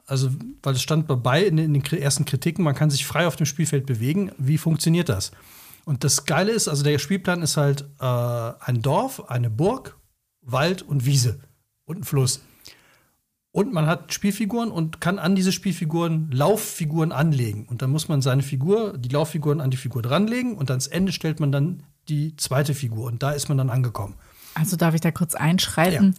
[0.08, 0.30] Also,
[0.64, 3.28] weil es stand dabei in, den- in den kri- ersten Kritiken, man kann sich frei
[3.28, 4.32] auf dem Spielfeld bewegen.
[4.38, 5.32] Wie funktioniert das?
[5.86, 9.98] Und das Geile ist, also der Spielplan ist halt äh, ein Dorf, eine Burg,
[10.42, 11.40] Wald und Wiese
[11.86, 12.42] und ein Fluss.
[13.52, 17.66] Und man hat Spielfiguren und kann an diese Spielfiguren Lauffiguren anlegen.
[17.66, 21.12] Und dann muss man seine Figur, die Lauffiguren an die Figur dranlegen und ans Ende
[21.12, 23.06] stellt man dann die zweite Figur.
[23.08, 24.16] Und da ist man dann angekommen.
[24.54, 26.16] Also darf ich da kurz einschreiten?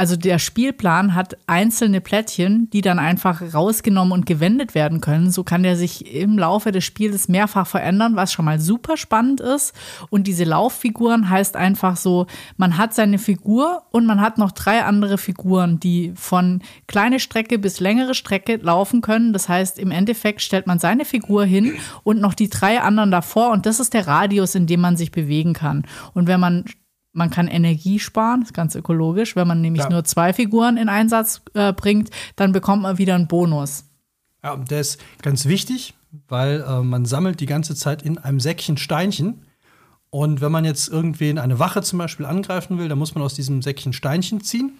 [0.00, 5.30] Also der Spielplan hat einzelne Plättchen, die dann einfach rausgenommen und gewendet werden können.
[5.30, 9.42] So kann der sich im Laufe des Spiels mehrfach verändern, was schon mal super spannend
[9.42, 9.74] ist.
[10.08, 14.84] Und diese Lauffiguren heißt einfach so, man hat seine Figur und man hat noch drei
[14.84, 19.34] andere Figuren, die von kleine Strecke bis längere Strecke laufen können.
[19.34, 23.50] Das heißt, im Endeffekt stellt man seine Figur hin und noch die drei anderen davor
[23.50, 25.84] und das ist der Radius, in dem man sich bewegen kann.
[26.14, 26.64] Und wenn man
[27.12, 29.34] man kann Energie sparen, ist ganz ökologisch.
[29.36, 29.90] Wenn man nämlich Ja.
[29.90, 33.84] nur zwei Figuren in Einsatz äh, bringt, dann bekommt man wieder einen Bonus.
[34.42, 35.94] Ja, und der ist ganz wichtig,
[36.28, 39.42] weil äh, man sammelt die ganze Zeit in einem Säckchen Steinchen.
[40.10, 43.34] Und wenn man jetzt irgendwen, eine Wache zum Beispiel, angreifen will, dann muss man aus
[43.34, 44.72] diesem Säckchen Steinchen ziehen.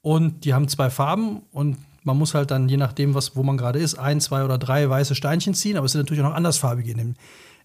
[0.00, 3.56] Und die haben zwei Farben und man muss halt dann, je nachdem, was, wo man
[3.56, 5.76] gerade ist, ein, zwei oder drei weiße Steinchen ziehen.
[5.78, 6.94] Aber es sind natürlich auch noch andersfarbige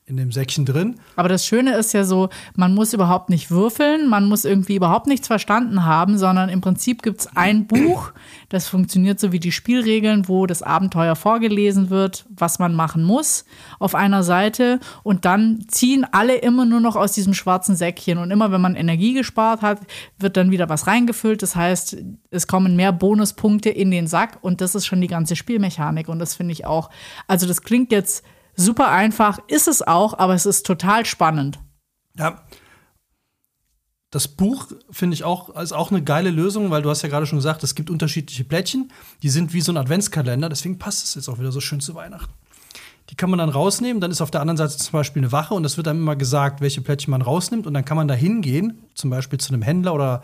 [0.10, 0.96] in dem, Säckchen drin.
[1.16, 5.08] Aber das Schöne ist ja so, man muss überhaupt nicht würfeln, man muss irgendwie überhaupt
[5.08, 8.12] nichts verstanden haben, sondern im Prinzip gibt es ein Buch,
[8.50, 13.46] das funktioniert so wie die Spielregeln, wo das Abenteuer vorgelesen wird, was man machen muss
[13.78, 18.32] auf einer Seite und dann ziehen alle immer nur noch aus diesem schwarzen Säckchen und
[18.32, 19.80] immer wenn man Energie gespart hat,
[20.18, 21.44] wird dann wieder was reingefüllt.
[21.44, 21.98] Das heißt,
[22.32, 26.18] es kommen mehr Bonuspunkte in den Sack und das ist schon die ganze Spielmechanik und
[26.20, 26.90] das finde ich auch,
[27.28, 28.24] also das klingt jetzt
[28.60, 31.60] super einfach, ist es auch, aber es ist total spannend.
[32.18, 32.44] Ja.
[34.12, 37.28] Das Buch finde ich auch als auch eine geile Lösung, weil du hast ja gerade
[37.28, 38.92] schon gesagt, es gibt unterschiedliche Plättchen,
[39.22, 41.94] die sind wie so ein Adventskalender, deswegen passt es jetzt auch wieder so schön zu
[41.94, 42.34] Weihnachten.
[43.12, 45.54] Die kann man dann rausnehmen, dann ist auf der anderen Seite zum Beispiel eine Wache
[45.54, 48.16] und es wird dann immer gesagt, welche Plättchen man rausnimmt und dann kann man da
[48.16, 50.24] hingehen, zum Beispiel zu einem Händler oder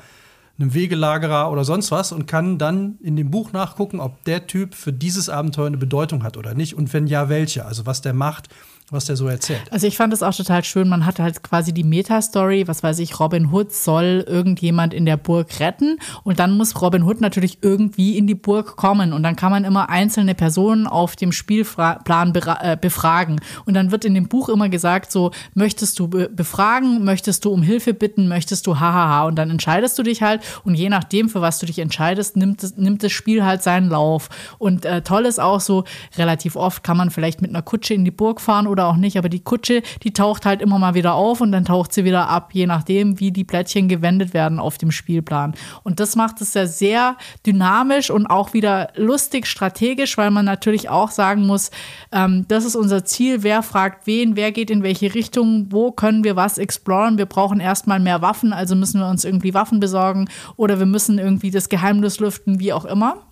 [0.58, 4.74] einem Wegelagerer oder sonst was und kann dann in dem Buch nachgucken, ob der Typ
[4.74, 7.65] für dieses Abenteuer eine Bedeutung hat oder nicht und wenn ja, welche.
[7.65, 8.48] Also was der macht,
[8.91, 9.63] was der so erzählt.
[9.71, 10.88] Also ich fand es auch total schön.
[10.88, 15.17] Man hat halt quasi die Meta-Story, was weiß ich, Robin Hood soll irgendjemand in der
[15.17, 19.36] Burg retten und dann muss Robin Hood natürlich irgendwie in die Burg kommen und dann
[19.36, 24.28] kann man immer einzelne Personen auf dem Spielplan äh, befragen und dann wird in dem
[24.28, 29.24] Buch immer gesagt so, möchtest du befragen, möchtest du um Hilfe bitten, möchtest du hahaha
[29.26, 32.62] und dann entscheidest du dich halt und je nachdem, für was du dich entscheidest, nimmt,
[32.62, 35.86] es, nimmt das Spiel halt seinen Lauf und äh, toll ist auch so,
[36.17, 39.18] relativ oft kann man vielleicht mit einer Kutsche in die Burg fahren oder auch nicht,
[39.18, 42.28] aber die Kutsche, die taucht halt immer mal wieder auf und dann taucht sie wieder
[42.28, 45.54] ab, je nachdem, wie die Plättchen gewendet werden auf dem Spielplan.
[45.84, 50.90] Und das macht es ja sehr dynamisch und auch wieder lustig strategisch, weil man natürlich
[50.90, 51.72] auch sagen muss,
[52.12, 56.26] ähm, das ist unser Ziel, wer fragt wen, wer geht in welche Richtung, wo können
[56.26, 57.18] wir was exploren.
[57.18, 61.18] Wir brauchen erstmal mehr Waffen, also müssen wir uns irgendwie Waffen besorgen oder wir müssen
[61.18, 63.24] irgendwie das Geheimnis lüften, wie auch immer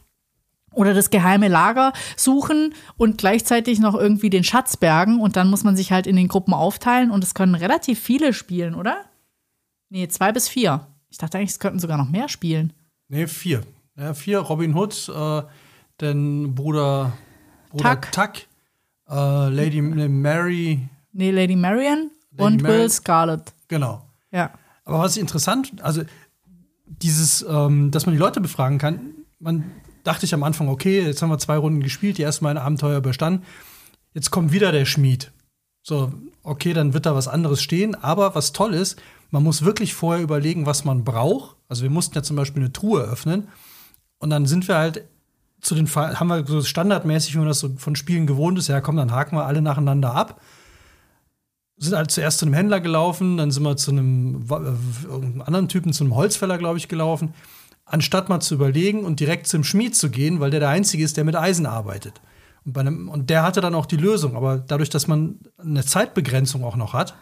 [0.73, 5.63] oder das geheime Lager suchen und gleichzeitig noch irgendwie den Schatz bergen und dann muss
[5.63, 9.05] man sich halt in den Gruppen aufteilen und es können relativ viele spielen, oder?
[9.89, 10.87] Nee, zwei bis vier.
[11.09, 12.73] Ich dachte eigentlich, es könnten sogar noch mehr spielen.
[13.07, 13.61] Nee, vier.
[13.95, 15.43] Ja, vier, Robin Hood, äh,
[15.97, 17.13] dann Bruder,
[17.69, 18.31] Bruder Tuck, Tuck
[19.09, 20.79] äh, Lady Mary.
[21.11, 22.73] Nee, Lady Marian Lady und Mary.
[22.73, 23.53] Will Scarlet.
[23.67, 24.03] Genau.
[24.31, 24.51] Ja.
[24.85, 26.01] Aber was interessant, also
[26.85, 28.99] dieses, ähm, dass man die Leute befragen kann,
[29.39, 29.71] man
[30.03, 32.63] dachte ich am Anfang, okay, jetzt haben wir zwei Runden gespielt, die ersten Mal ein
[32.63, 33.45] Abenteuer überstanden.
[34.13, 35.31] Jetzt kommt wieder der Schmied.
[35.81, 36.13] So,
[36.43, 37.95] okay, dann wird da was anderes stehen.
[37.95, 41.57] Aber was toll ist, man muss wirklich vorher überlegen, was man braucht.
[41.67, 43.47] Also wir mussten ja zum Beispiel eine Truhe öffnen.
[44.19, 45.05] Und dann sind wir halt
[45.61, 48.81] zu den, haben wir so standardmäßig, wie man das so von Spielen gewohnt ist, ja
[48.81, 50.41] komm, dann haken wir alle nacheinander ab.
[51.77, 55.91] Sind halt zuerst zu einem Händler gelaufen, dann sind wir zu einem äh, anderen Typen,
[55.91, 57.33] zu einem Holzfäller, glaube ich, gelaufen
[57.85, 61.17] anstatt mal zu überlegen und direkt zum Schmied zu gehen, weil der der Einzige ist,
[61.17, 62.21] der mit Eisen arbeitet.
[62.65, 64.35] Und, einem, und der hatte dann auch die Lösung.
[64.35, 67.15] Aber dadurch, dass man eine Zeitbegrenzung auch noch hat,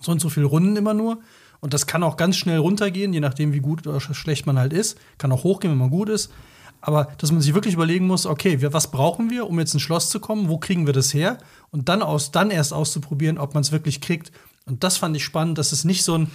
[0.00, 1.20] so und so viele Runden immer nur,
[1.60, 4.74] und das kann auch ganz schnell runtergehen, je nachdem, wie gut oder schlecht man halt
[4.74, 6.30] ist, kann auch hochgehen, wenn man gut ist.
[6.82, 10.10] Aber dass man sich wirklich überlegen muss, okay, was brauchen wir, um jetzt ins Schloss
[10.10, 10.50] zu kommen?
[10.50, 11.38] Wo kriegen wir das her?
[11.70, 14.30] Und dann, aus, dann erst auszuprobieren, ob man es wirklich kriegt.
[14.66, 16.30] Und das fand ich spannend, dass es nicht so ein,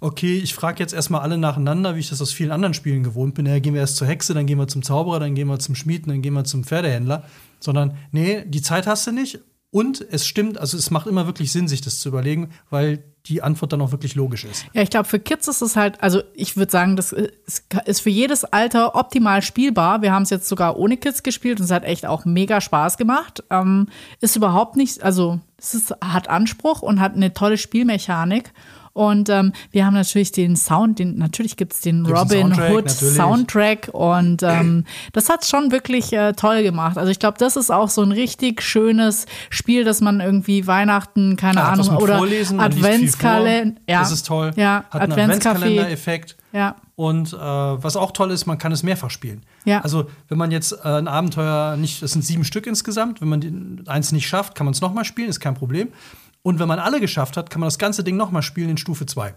[0.00, 3.34] okay, ich frage jetzt erstmal alle nacheinander, wie ich das aus vielen anderen Spielen gewohnt
[3.34, 3.46] bin.
[3.46, 5.74] Ja, gehen wir erst zur Hexe, dann gehen wir zum Zauberer, dann gehen wir zum
[5.74, 7.24] Schmieden, dann gehen wir zum Pferdehändler.
[7.60, 9.40] Sondern, nee, die Zeit hast du nicht.
[9.72, 13.42] Und es stimmt, also es macht immer wirklich Sinn, sich das zu überlegen, weil die
[13.42, 14.66] Antwort dann auch wirklich logisch ist.
[14.72, 18.10] Ja, ich glaube, für Kids ist es halt, also ich würde sagen, das ist für
[18.10, 20.02] jedes Alter optimal spielbar.
[20.02, 22.96] Wir haben es jetzt sogar ohne Kids gespielt und es hat echt auch mega Spaß
[22.96, 23.44] gemacht.
[23.50, 23.88] Ähm,
[24.20, 28.52] ist überhaupt nicht, also es ist, hat Anspruch und hat eine tolle Spielmechanik.
[28.92, 32.72] Und ähm, wir haben natürlich den Sound, den, natürlich gibt es den gibt's Robin Soundtrack,
[32.72, 33.14] Hood natürlich.
[33.14, 36.98] Soundtrack und ähm, das hat schon wirklich äh, toll gemacht.
[36.98, 41.36] Also ich glaube, das ist auch so ein richtig schönes Spiel, dass man irgendwie Weihnachten,
[41.36, 43.80] keine ja, Ahnung, oder Adventskalender.
[43.88, 44.50] Ja, das ist toll.
[44.56, 46.36] Ja, hat einen Adventskalender-Effekt.
[46.52, 46.74] Ja.
[46.96, 49.42] Und äh, was auch toll ist, man kann es mehrfach spielen.
[49.64, 49.80] Ja.
[49.80, 53.84] Also, wenn man jetzt äh, ein Abenteuer nicht, es sind sieben Stück insgesamt, wenn man
[53.86, 55.88] eins nicht schafft, kann man es nochmal spielen, ist kein Problem.
[56.42, 59.06] Und wenn man alle geschafft hat, kann man das ganze Ding nochmal spielen in Stufe
[59.06, 59.34] 2.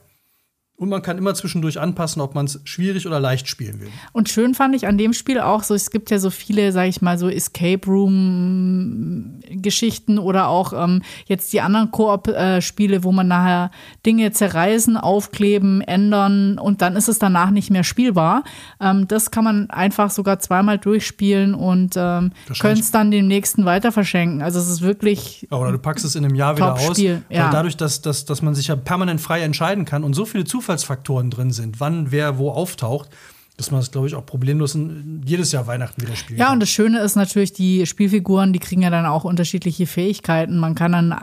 [0.75, 3.89] Und man kann immer zwischendurch anpassen, ob man es schwierig oder leicht spielen will.
[4.11, 6.87] Und schön fand ich an dem Spiel auch so, es gibt ja so viele, sag
[6.87, 13.69] ich mal, so Escape Room-Geschichten oder auch ähm, jetzt die anderen Koop-Spiele, wo man nachher
[14.03, 18.43] Dinge zerreißen, aufkleben, ändern und dann ist es danach nicht mehr spielbar.
[18.81, 23.65] Ähm, das kann man einfach sogar zweimal durchspielen und ähm, können es dann dem nächsten
[23.65, 24.41] weiter verschenken.
[24.41, 25.47] Also es ist wirklich.
[25.51, 26.97] Oder du packst es in einem Jahr wieder aus.
[26.97, 27.21] Ja.
[27.29, 30.45] Weil dadurch, dass, dass, dass man sich ja permanent frei entscheiden kann und so viele
[30.45, 33.09] Zufälle Zufallsfaktoren drin sind, wann wer wo auftaucht,
[33.57, 34.77] dass man das, glaube ich, auch problemlos
[35.25, 38.81] jedes Jahr Weihnachten wieder spielen Ja, und das Schöne ist natürlich, die Spielfiguren, die kriegen
[38.81, 40.57] ja dann auch unterschiedliche Fähigkeiten.
[40.57, 41.15] Man kann dann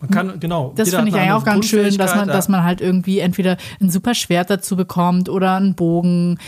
[0.00, 0.72] man kann, genau.
[0.76, 2.32] Das finde ich eigentlich auch ganz schön, dass man, ja.
[2.32, 6.38] dass man halt irgendwie entweder ein super Schwert dazu bekommt oder einen Bogen,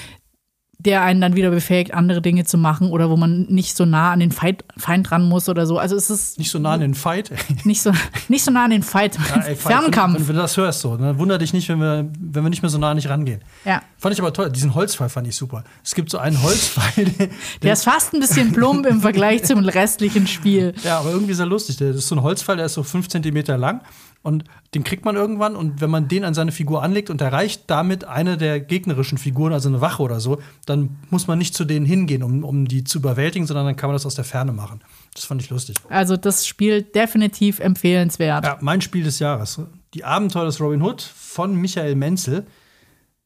[0.87, 4.12] der einen dann wieder befähigt, andere Dinge zu machen oder wo man nicht so nah
[4.12, 5.79] an den Feind, Feind ran muss oder so.
[5.79, 7.31] Also es ist nicht so nah an den Fight.
[7.64, 7.92] nicht so
[8.29, 9.18] nicht so nah an den Fight.
[9.29, 10.20] Ja, ey, Fernkampf.
[10.20, 12.62] Wenn, wenn, du das hörst, so, dann wundert dich nicht, wenn wir wenn wir nicht
[12.62, 13.42] mehr so nah nicht rangehen.
[13.64, 13.83] Ja.
[13.99, 14.51] Fand ich aber toll.
[14.51, 15.64] Diesen Holzpfeil fand ich super.
[15.83, 17.05] Es gibt so einen Holzpfeil.
[17.18, 17.29] Der,
[17.62, 20.75] der ist fast ein bisschen plump im Vergleich zum restlichen Spiel.
[20.85, 21.77] Ja, aber irgendwie sehr lustig.
[21.77, 23.81] Das ist so ein Holzpfeil, der ist so fünf Zentimeter lang
[24.27, 27.62] und den kriegt man irgendwann und wenn man den an seine Figur anlegt und erreicht
[27.69, 31.65] damit eine der gegnerischen Figuren, also eine Wache oder so, dann muss man nicht zu
[31.65, 34.53] denen hingehen, um, um die zu überwältigen, sondern dann kann man das aus der Ferne
[34.53, 34.81] machen.
[35.15, 35.77] Das fand ich lustig.
[35.89, 38.45] Also das Spiel definitiv empfehlenswert.
[38.45, 39.61] Ja, mein Spiel des Jahres.
[39.95, 42.47] Die Abenteuer des Robin Hood von Michael Menzel.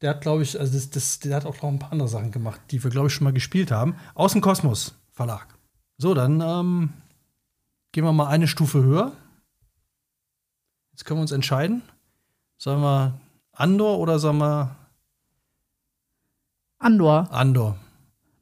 [0.03, 2.31] Der hat, glaube ich, also das, das, der hat auch noch ein paar andere Sachen
[2.31, 3.97] gemacht, die wir, glaube ich, schon mal gespielt haben.
[4.15, 5.47] Aus dem Kosmos Verlag.
[5.97, 6.91] So, dann ähm,
[7.93, 9.13] gehen wir mal eine Stufe höher.
[11.01, 11.81] Jetzt können wir uns entscheiden.
[12.59, 13.19] Sollen wir
[13.53, 14.77] Andor oder sollen wir
[16.79, 17.27] Andor.
[17.33, 17.79] Andor?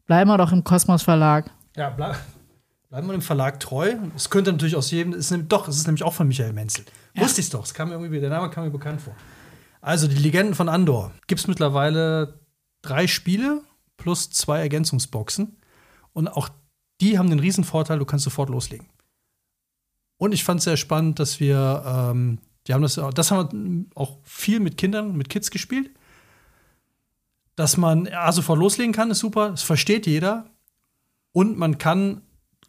[0.06, 1.52] Bleiben wir doch im Kosmos Verlag.
[1.76, 2.16] Ja, bleib,
[2.88, 3.94] bleiben wir dem Verlag treu.
[4.16, 6.84] Es könnte natürlich aus jedem, es ist, doch, es ist nämlich auch von Michael Menzel.
[7.14, 7.22] Ja.
[7.22, 9.14] Wusste ich doch, es kam mir irgendwie, der Name kam mir bekannt vor.
[9.80, 11.12] Also, die Legenden von Andor.
[11.28, 12.40] Gibt es mittlerweile
[12.82, 13.60] drei Spiele
[13.96, 15.58] plus zwei Ergänzungsboxen.
[16.12, 16.48] Und auch
[17.00, 18.88] die haben den riesen Vorteil, du kannst sofort loslegen.
[20.16, 24.00] Und ich fand es sehr spannend, dass wir, ähm, die haben das, das haben wir
[24.00, 25.90] auch viel mit Kindern, mit Kids gespielt.
[27.56, 30.46] Dass man ja, sofort loslegen kann, ist super, das versteht jeder.
[31.32, 32.20] Und man kann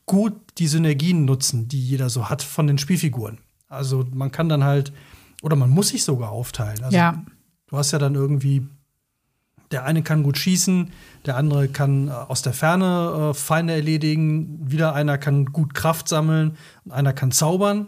[0.06, 3.40] gut die Synergien nutzen, die jeder so hat von den Spielfiguren.
[3.68, 4.92] Also man kann dann halt,
[5.44, 6.84] oder man muss sich sogar aufteilen.
[6.84, 7.24] Also ja.
[7.68, 8.66] Du hast ja dann irgendwie,
[9.70, 10.92] der eine kann gut schießen,
[11.26, 16.08] der andere kann äh, aus der Ferne äh, Feinde erledigen, wieder einer kann gut Kraft
[16.08, 17.88] sammeln und einer kann zaubern.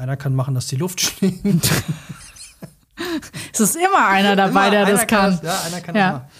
[0.00, 1.70] Einer kann machen, dass die Luft stinkt.
[3.52, 5.32] Es ist immer einer dabei, Immer der das kann.
[5.32, 6.10] das- Ja, einer kann Ja.
[6.12, 6.30] das immer.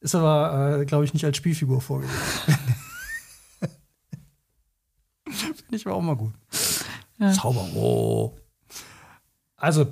[0.00, 2.14] Ist aber, äh, glaube ich, nicht als Spielfigur vorgesehen.
[5.26, 6.34] Finde ich aber auch mal gut.
[7.18, 7.32] Ja.
[7.32, 7.66] Zauber.
[7.74, 8.36] Oh.
[9.56, 9.86] Also,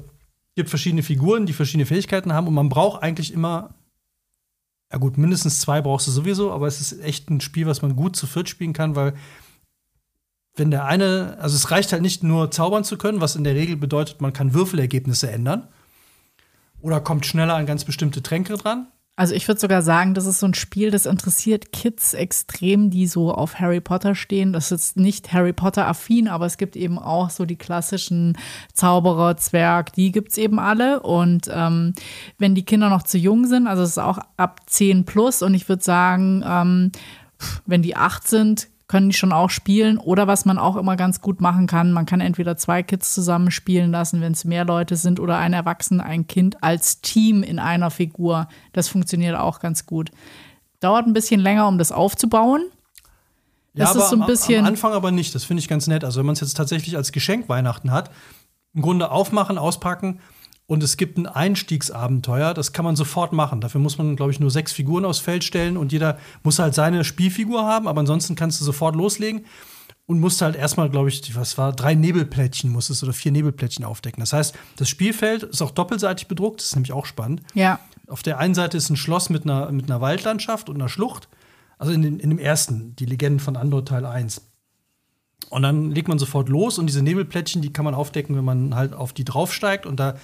[0.55, 3.75] gibt verschiedene Figuren, die verschiedene Fähigkeiten haben und man braucht eigentlich immer,
[4.93, 7.97] ja gut, mindestens zwei brauchst du sowieso, aber es ist echt ein Spiel, was man
[7.97, 9.15] gut zu viert spielen kann, weil
[10.55, 13.55] wenn der eine, also es reicht halt nicht nur zaubern zu können, was in der
[13.55, 15.69] Regel bedeutet, man kann Würfelergebnisse ändern
[16.81, 18.89] oder kommt schneller an ganz bestimmte Tränke dran.
[19.15, 23.07] Also ich würde sogar sagen, das ist so ein Spiel, das interessiert Kids extrem, die
[23.07, 24.55] so auf Harry Potter stehen.
[24.55, 28.39] Das ist nicht Harry Potter affin, aber es gibt eben auch so die klassischen
[28.73, 31.01] Zauberer, Zwerg, die gibt's eben alle.
[31.01, 31.93] Und ähm,
[32.39, 35.53] wenn die Kinder noch zu jung sind, also es ist auch ab 10 plus und
[35.53, 36.93] ich würde sagen, ähm,
[37.67, 39.97] wenn die acht sind, können die schon auch spielen.
[39.97, 43.51] Oder was man auch immer ganz gut machen kann, man kann entweder zwei Kids zusammen
[43.51, 47.59] spielen lassen, wenn es mehr Leute sind, oder ein Erwachsener, ein Kind als Team in
[47.59, 48.49] einer Figur.
[48.75, 50.11] Das funktioniert auch ganz gut.
[50.81, 52.67] Dauert ein bisschen länger, um das aufzubauen.
[53.75, 56.05] Das ist so ein am- bisschen- Am Anfang aber nicht, das finde ich ganz nett.
[56.05, 58.11] Also, wenn man es jetzt tatsächlich als Geschenk Weihnachten hat,
[58.75, 60.21] im Grunde aufmachen, auspacken
[60.73, 63.61] und es gibt ein Einstiegsabenteuer, das kann man sofort machen.
[63.61, 66.75] Dafür muss man, glaube ich, nur sechs Figuren aufs Feld stellen und jeder muss halt
[66.75, 69.45] seine Spielfigur haben, aber ansonsten kannst du sofort loslegen
[70.07, 74.21] und musst halt erstmal, glaube ich, was war, drei Nebelplättchen musstest oder vier Nebelplättchen aufdecken.
[74.21, 77.43] Das heißt, das Spielfeld ist auch doppelseitig bedruckt, das ist nämlich auch spannend.
[77.53, 77.79] Ja.
[78.07, 81.29] Auf der einen Seite ist ein Schloss mit einer, mit einer Waldlandschaft und einer Schlucht.
[81.77, 84.41] Also in, den, in dem ersten, die Legenden von Andor Teil 1.
[85.51, 88.75] Und dann legt man sofort los und diese Nebelplättchen, die kann man aufdecken, wenn man
[88.75, 90.15] halt auf die draufsteigt und da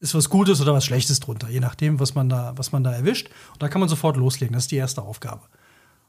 [0.00, 2.92] ist was Gutes oder was Schlechtes drunter, je nachdem, was man da, was man da
[2.92, 3.28] erwischt.
[3.52, 4.54] Und da kann man sofort loslegen.
[4.54, 5.42] Das ist die erste Aufgabe.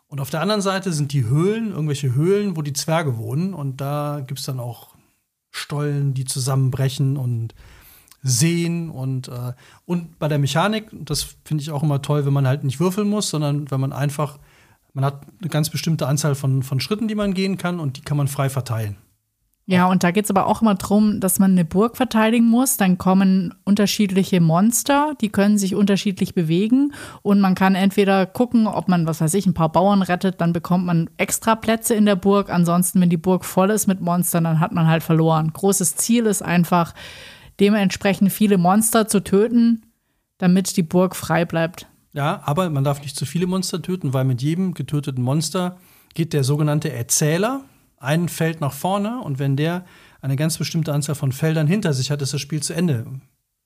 [0.07, 3.53] Und auf der anderen Seite sind die Höhlen, irgendwelche Höhlen, wo die Zwerge wohnen.
[3.53, 4.95] Und da gibt es dann auch
[5.51, 7.53] Stollen, die zusammenbrechen und
[8.21, 9.53] Seen und, äh,
[9.85, 13.09] und bei der Mechanik, das finde ich auch immer toll, wenn man halt nicht würfeln
[13.09, 14.39] muss, sondern wenn man einfach,
[14.93, 18.01] man hat eine ganz bestimmte Anzahl von, von Schritten, die man gehen kann und die
[18.01, 18.97] kann man frei verteilen.
[19.71, 22.77] Ja, und da geht's aber auch immer drum, dass man eine Burg verteidigen muss.
[22.77, 26.91] Dann kommen unterschiedliche Monster, die können sich unterschiedlich bewegen.
[27.21, 30.53] Und man kann entweder gucken, ob man, was weiß ich, ein paar Bauern rettet, dann
[30.53, 32.49] bekommt man extra Plätze in der Burg.
[32.49, 35.53] Ansonsten, wenn die Burg voll ist mit Monstern, dann hat man halt verloren.
[35.53, 36.95] Großes Ziel ist einfach,
[37.59, 39.83] dementsprechend viele Monster zu töten,
[40.39, 41.85] damit die Burg frei bleibt.
[42.13, 45.77] Ja, aber man darf nicht zu viele Monster töten, weil mit jedem getöteten Monster
[46.15, 47.61] geht der sogenannte Erzähler
[47.99, 49.85] ein Feld nach vorne und wenn der
[50.21, 53.05] eine ganz bestimmte Anzahl von Feldern hinter sich hat, ist das Spiel zu Ende.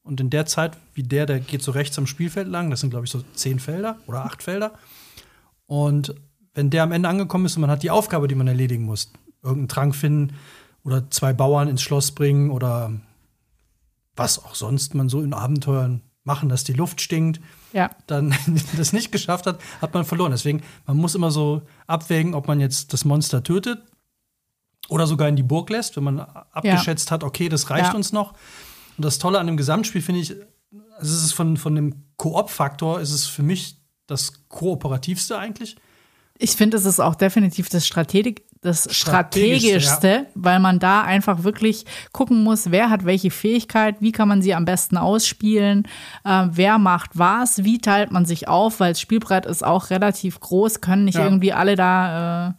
[0.03, 2.89] Und in der Zeit, wie der, der geht so rechts am Spielfeld lang, das sind,
[2.89, 4.73] glaube ich, so zehn Felder oder acht Felder.
[5.65, 6.13] Und
[6.53, 9.11] wenn der am Ende angekommen ist und man hat die Aufgabe, die man erledigen muss,
[9.41, 10.35] irgendeinen Trank finden
[10.83, 12.91] oder zwei Bauern ins Schloss bringen oder
[14.15, 17.41] was auch sonst man so in Abenteuern machen, dass die Luft stinkt,
[17.73, 17.89] Ja.
[18.07, 18.35] dann
[18.77, 20.31] das nicht geschafft hat, hat man verloren.
[20.31, 23.81] Deswegen, man muss immer so abwägen, ob man jetzt das Monster tötet
[24.89, 27.95] oder sogar in die Burg lässt, wenn man abgeschätzt hat, okay, das reicht Ja.
[27.95, 28.33] uns noch.
[28.97, 30.35] Und das Tolle an dem Gesamtspiel finde ich,
[30.99, 35.75] es ist von, von dem Koop-Faktor, ist es für mich das kooperativste eigentlich.
[36.37, 40.25] Ich finde, es ist auch definitiv das Strategik das Strategischste, ja.
[40.35, 44.53] weil man da einfach wirklich gucken muss, wer hat welche Fähigkeit, wie kann man sie
[44.53, 45.87] am besten ausspielen,
[46.23, 50.39] äh, wer macht was, wie teilt man sich auf, weil das Spielbrett ist auch relativ
[50.39, 51.25] groß, können nicht Ja.
[51.25, 52.53] irgendwie alle da äh,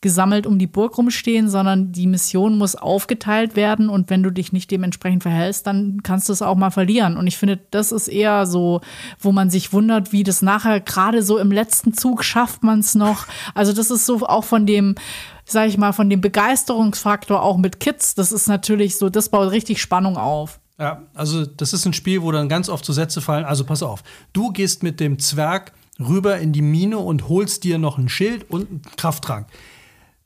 [0.00, 4.52] gesammelt um die Burg rumstehen, sondern die Mission muss aufgeteilt werden und wenn du dich
[4.52, 7.16] nicht dementsprechend verhältst, dann kannst du es auch mal verlieren.
[7.16, 8.80] Und ich finde, das ist eher so,
[9.20, 12.94] wo man sich wundert, wie das nachher gerade so im letzten Zug schafft man es
[12.94, 13.26] noch.
[13.54, 14.94] Also das ist so auch von dem,
[15.44, 18.14] sag ich mal, von dem Begeisterungsfaktor auch mit Kids.
[18.14, 20.60] Das ist natürlich so, das baut richtig Spannung auf.
[20.78, 23.44] Ja, also das ist ein Spiel, wo dann ganz oft so Sätze fallen.
[23.44, 24.02] Also pass auf,
[24.32, 28.50] du gehst mit dem Zwerg rüber in die Mine und holst dir noch ein Schild
[28.50, 29.46] und einen Krafttrank.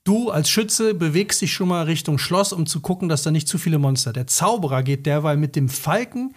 [0.04, 3.46] Du als Schütze bewegst dich schon mal Richtung Schloss, um zu gucken, dass da nicht
[3.46, 4.14] zu viele Monster.
[4.14, 6.34] Der Zauberer geht derweil mit dem Falken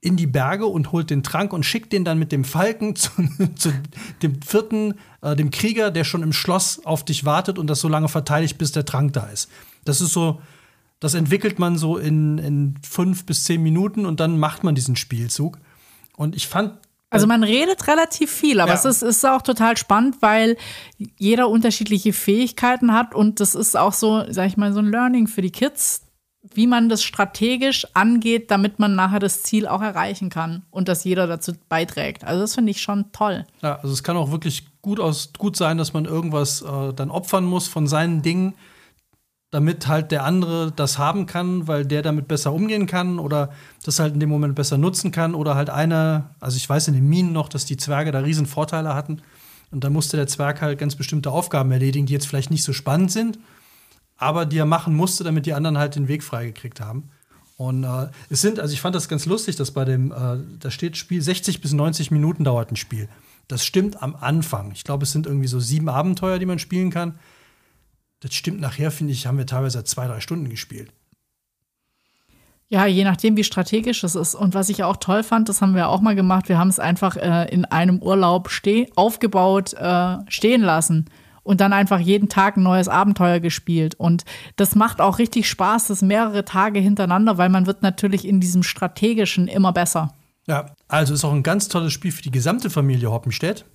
[0.00, 3.10] in die Berge und holt den Trank und schickt den dann mit dem Falken zu,
[3.56, 3.72] zu
[4.22, 7.88] dem vierten, äh, dem Krieger, der schon im Schloss auf dich wartet und das so
[7.88, 9.50] lange verteidigt, bis der Trank da ist.
[9.84, 10.40] Das ist so,
[11.00, 14.96] das entwickelt man so in, in fünf bis zehn Minuten und dann macht man diesen
[14.96, 15.58] Spielzug.
[16.16, 16.74] Und ich fand.
[17.10, 18.76] Also man redet relativ viel, aber Ja.
[18.78, 20.56] es ist, ist auch total spannend, weil
[21.16, 25.26] jeder unterschiedliche Fähigkeiten hat und das ist auch so, sag ich mal, so ein Learning
[25.26, 26.02] für die Kids,
[26.58, 31.04] wie man das strategisch angeht, damit man nachher das Ziel auch erreichen kann und dass
[31.04, 32.24] jeder dazu beiträgt.
[32.24, 33.46] Also das finde ich schon toll.
[33.62, 37.12] Ja, also es kann auch wirklich gut, aus, gut sein, dass man irgendwas äh, dann
[37.12, 38.54] opfern muss von seinen Dingen,
[39.52, 43.52] damit halt der andere das haben kann, weil der damit besser umgehen kann oder
[43.84, 46.94] das halt in dem Moment besser nutzen kann oder halt einer, also ich weiß in
[46.94, 49.22] den Minen noch, dass die Zwerge da riesen Vorteile hatten
[49.70, 52.72] und dann musste der Zwerg halt ganz bestimmte Aufgaben erledigen, die jetzt vielleicht nicht so
[52.72, 53.38] spannend sind,
[54.18, 57.10] aber die er machen musste, damit die anderen halt den Weg freigekriegt haben.
[57.56, 60.70] Und äh, es sind, also ich fand das ganz lustig, dass bei dem, äh, da
[60.70, 63.08] steht Spiel 60 bis 90 Minuten dauert ein Spiel.
[63.46, 64.72] Das stimmt am Anfang.
[64.72, 67.18] Ich glaube, es sind irgendwie so sieben Abenteuer, die man spielen kann.
[68.20, 70.92] Das stimmt nachher, finde ich, haben wir teilweise zwei, drei Stunden gespielt.
[72.68, 74.34] Ja, je nachdem, wie strategisch es ist.
[74.34, 76.78] Und was ich auch toll fand, das haben wir auch mal gemacht, wir haben es
[76.78, 81.06] einfach äh, in einem Urlaub steh aufgebaut, äh, stehen lassen
[81.42, 83.94] und dann einfach jeden Tag ein neues Abenteuer gespielt.
[83.94, 84.24] Und
[84.56, 88.62] das macht auch richtig Spaß, das mehrere Tage hintereinander, weil man wird natürlich in diesem
[88.62, 90.14] strategischen immer besser.
[90.46, 93.66] Ja, also ist auch ein ganz tolles Spiel für die gesamte Familie Hoppenstedt,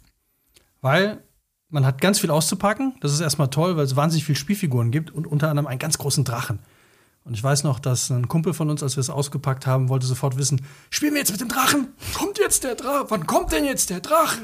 [0.81, 1.23] weil
[1.69, 2.95] man hat ganz viel auszupacken.
[3.01, 5.97] Das ist erstmal toll, weil es wahnsinnig viele Spielfiguren gibt und unter anderem einen ganz
[5.97, 6.59] großen Drachen.
[7.25, 10.05] Und ich weiß noch, dass ein Kumpel von uns, als wir es ausgepackt haben, wollte
[10.05, 11.87] sofort wissen: Spielen wir jetzt mit dem Drachen?
[12.13, 13.05] Kommt jetzt der Drache?
[13.09, 14.41] Wann kommt denn jetzt der Drache?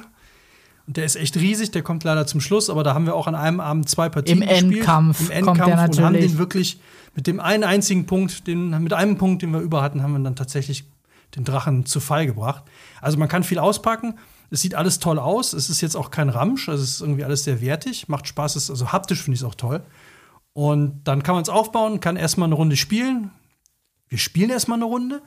[0.92, 3.36] Der ist echt riesig, der kommt leider zum Schluss, aber da haben wir auch an
[3.36, 4.74] einem Abend zwei Partien Im gespielt.
[4.78, 6.32] Endkampf Im kommt Endkampf der und haben natürlich.
[6.32, 6.80] den wirklich
[7.16, 10.20] mit dem einen einzigen Punkt, den, mit einem Punkt, den wir über hatten, haben wir
[10.20, 10.86] dann tatsächlich
[11.36, 12.64] den Drachen zu Fall gebracht.
[13.02, 14.16] Also man kann viel auspacken.
[14.50, 15.54] Es sieht alles toll aus.
[15.54, 16.70] Es ist jetzt auch kein Ramsch.
[16.70, 18.08] Also es ist irgendwie alles sehr wertig.
[18.10, 18.56] Macht Spaß.
[18.56, 19.84] Es- Also haptisch finde ich es auch toll.
[20.54, 23.30] Und dann kann man es aufbauen, kann erstmal eine Runde spielen.
[24.08, 25.22] Wir spielen erstmal eine Runde.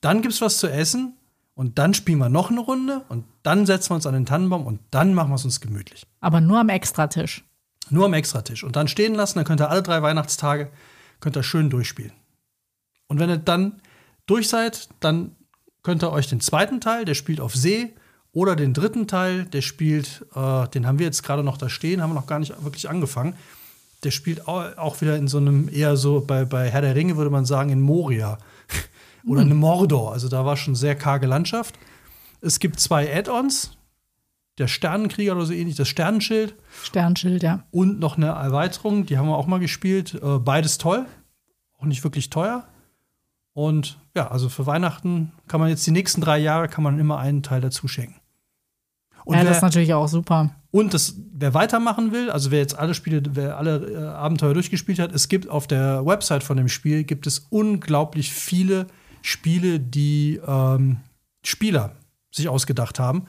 [0.00, 1.14] Dann gibt es was zu essen.
[1.54, 3.02] Und dann spielen wir noch eine Runde.
[3.08, 4.66] Und dann setzen wir uns an den Tannenbaum.
[4.66, 6.04] Und dann machen wir es uns gemütlich.
[6.20, 7.44] Aber nur am Extratisch.
[7.90, 8.64] Nur am Extratisch.
[8.64, 10.70] Und dann stehen lassen, dann könnt ihr alle drei Weihnachtstage
[11.20, 12.12] könnt ihr schön durchspielen.
[13.06, 13.80] Und wenn ihr dann
[14.26, 15.36] durch seid, dann
[15.82, 17.94] könnt ihr euch den zweiten Teil, der spielt auf See,
[18.32, 22.02] oder den dritten Teil, der spielt, äh, den haben wir jetzt gerade noch da stehen,
[22.02, 23.34] haben wir noch gar nicht wirklich angefangen.
[24.04, 27.16] Der spielt au- auch wieder in so einem eher so, bei, bei Herr der Ringe
[27.16, 28.36] würde man sagen, in Moria.
[29.26, 30.12] oder in Mordor.
[30.12, 31.76] Also da war schon sehr karge Landschaft.
[32.40, 33.72] Es gibt zwei Add-ons.
[34.58, 37.64] Der Sternenkrieger oder so ähnlich, das Sternenschild Sternschild, ja.
[37.72, 40.14] und noch eine Erweiterung, die haben wir auch mal gespielt.
[40.14, 41.04] Äh, beides toll,
[41.76, 42.66] auch nicht wirklich teuer.
[43.52, 47.18] Und ja, also für Weihnachten kann man jetzt die nächsten drei Jahre kann man immer
[47.18, 48.20] einen Teil dazu schenken.
[49.26, 50.54] Und, ja, das ist wer, natürlich auch super.
[50.70, 55.00] und das, wer weitermachen will, also wer jetzt alle Spiele, wer alle äh, Abenteuer durchgespielt
[55.00, 58.86] hat, es gibt auf der Website von dem Spiel gibt es unglaublich viele
[59.22, 60.98] Spiele, die ähm,
[61.44, 61.96] Spieler
[62.36, 63.26] sich ausgedacht haben,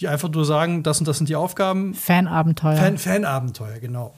[0.00, 2.76] die einfach nur sagen, das und das sind die Aufgaben, Fanabenteuer.
[2.76, 4.14] Fan, Fanabenteuer, genau.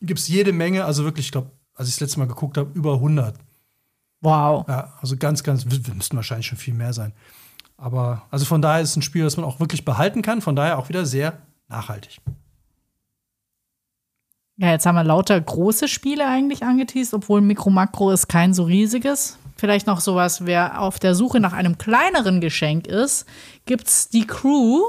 [0.00, 2.70] Gibt es jede Menge, also wirklich, ich glaube, als ich das letzte Mal geguckt habe,
[2.74, 3.36] über 100.
[4.20, 4.66] wow.
[4.68, 7.12] Ja, also ganz, ganz, wir müssten wahrscheinlich schon viel mehr sein.
[7.76, 10.54] Aber, also von daher ist es ein Spiel, das man auch wirklich behalten kann, von
[10.54, 12.20] daher auch wieder sehr nachhaltig.
[14.56, 18.64] Ja, jetzt haben wir lauter große Spiele eigentlich angeteased, obwohl Mikro Makro ist kein so
[18.64, 19.38] riesiges.
[19.62, 23.26] Vielleicht noch sowas, wer auf der Suche nach einem kleineren Geschenk ist,
[23.64, 24.80] gibt's die Crew.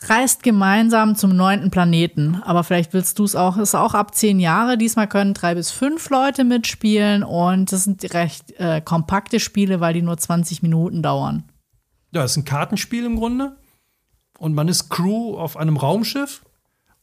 [0.00, 2.42] Reist gemeinsam zum neunten Planeten.
[2.44, 3.56] Aber vielleicht willst du es auch.
[3.56, 4.76] Ist auch ab zehn Jahre.
[4.76, 9.94] Diesmal können drei bis fünf Leute mitspielen und das sind recht äh, kompakte Spiele, weil
[9.94, 11.44] die nur 20 Minuten dauern.
[12.10, 13.58] Ja, es ist ein Kartenspiel im Grunde.
[14.40, 16.42] Und man ist Crew auf einem Raumschiff.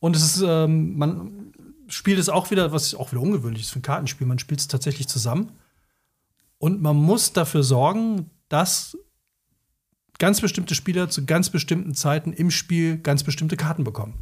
[0.01, 1.53] Und es ist, ähm, man
[1.87, 4.67] spielt es auch wieder, was auch wieder ungewöhnlich ist für ein Kartenspiel, man spielt es
[4.67, 5.51] tatsächlich zusammen.
[6.57, 8.97] Und man muss dafür sorgen, dass
[10.17, 14.15] ganz bestimmte Spieler zu ganz bestimmten Zeiten im Spiel ganz bestimmte Karten bekommen.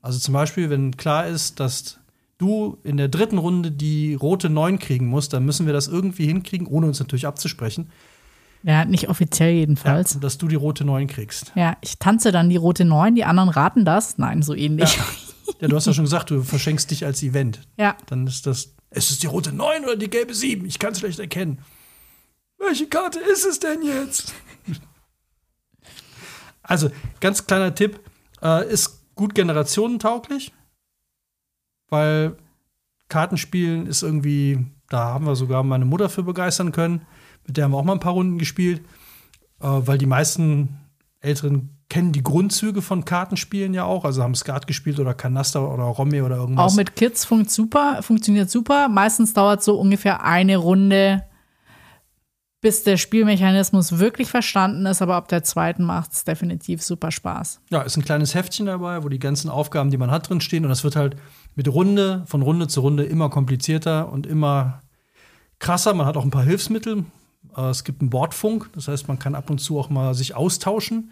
[0.00, 1.98] Also zum Beispiel, wenn klar ist, dass
[2.38, 6.26] du in der dritten Runde die rote 9 kriegen musst, dann müssen wir das irgendwie
[6.26, 7.90] hinkriegen, ohne uns natürlich abzusprechen.
[8.62, 10.14] Ja, nicht offiziell jedenfalls.
[10.14, 11.52] Ja, dass du die rote 9 kriegst.
[11.54, 14.18] Ja, ich tanze dann die rote 9, die anderen raten das.
[14.18, 14.96] Nein, so ähnlich.
[14.96, 15.04] Ja.
[15.60, 17.60] ja, du hast ja schon gesagt, du verschenkst dich als Event.
[17.76, 17.96] Ja.
[18.06, 20.66] Dann ist das, ist es die rote 9 oder die gelbe 7?
[20.66, 21.60] Ich kann es schlecht erkennen.
[22.58, 24.34] Welche Karte ist es denn jetzt?
[26.62, 26.90] also,
[27.20, 28.00] ganz kleiner Tipp,
[28.42, 30.52] äh, ist gut generationentauglich,
[31.88, 32.36] weil
[33.08, 37.06] Kartenspielen ist irgendwie, da haben wir sogar meine Mutter für begeistern können.
[37.46, 38.80] Mit der haben wir auch mal ein paar Runden gespielt,
[39.60, 40.80] äh, weil die meisten
[41.20, 45.84] Älteren kennen die Grundzüge von Kartenspielen ja auch, also haben Skat gespielt oder Kanaster oder
[45.84, 46.72] Romme oder irgendwas.
[46.72, 48.90] Auch mit Kids funkt super, funktioniert super.
[48.90, 51.24] Meistens dauert so ungefähr eine Runde,
[52.60, 57.62] bis der Spielmechanismus wirklich verstanden ist, aber ab der zweiten macht es definitiv super Spaß.
[57.70, 60.64] Ja, ist ein kleines Heftchen dabei, wo die ganzen Aufgaben, die man hat, drin stehen
[60.64, 61.16] und das wird halt
[61.54, 64.82] mit Runde, von Runde zu Runde immer komplizierter und immer
[65.60, 65.94] krasser.
[65.94, 67.06] Man hat auch ein paar Hilfsmittel.
[67.56, 70.34] Äh, es gibt einen Bordfunk, das heißt, man kann ab und zu auch mal sich
[70.34, 71.10] austauschen.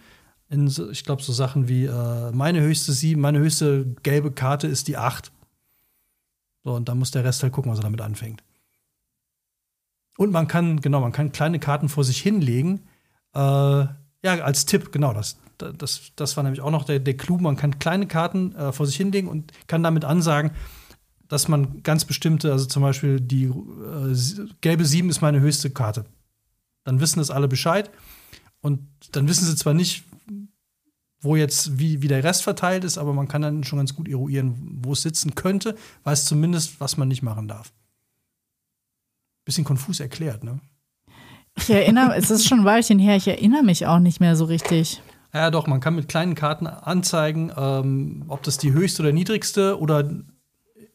[0.49, 4.89] In, ich glaube, so Sachen wie äh, meine höchste sieben, meine höchste gelbe Karte ist
[4.89, 5.33] die acht.
[6.63, 8.43] So, und dann muss der Rest halt gucken, was er damit anfängt.
[10.17, 12.81] Und man kann, genau, man kann kleine Karten vor sich hinlegen.
[13.35, 17.39] Äh, ja, als Tipp, genau, das, das, das war nämlich auch noch der, der Clou.
[17.39, 20.53] Man kann kleine Karten äh, vor sich hinlegen und kann damit ansagen,
[21.29, 26.05] dass man ganz bestimmte, also zum Beispiel die äh, gelbe 7 ist meine höchste Karte.
[26.85, 27.91] Dann wissen das alle Bescheid.
[28.61, 30.05] Und dann wissen sie zwar nicht,
[31.25, 34.09] wo jetzt wie, wie der Rest verteilt ist, aber man kann dann schon ganz gut
[34.09, 37.73] eruieren, wo es sitzen könnte, weiß zumindest, was man nicht machen darf
[39.45, 40.61] bisschen konfus erklärt, ne?
[41.57, 44.45] Ich erinnere, es ist schon ein Weilchen her, ich erinnere mich auch nicht mehr so
[44.45, 45.01] richtig.
[45.33, 49.79] Ja, doch, man kann mit kleinen Karten anzeigen, ähm, ob das die höchste oder niedrigste
[49.79, 50.09] oder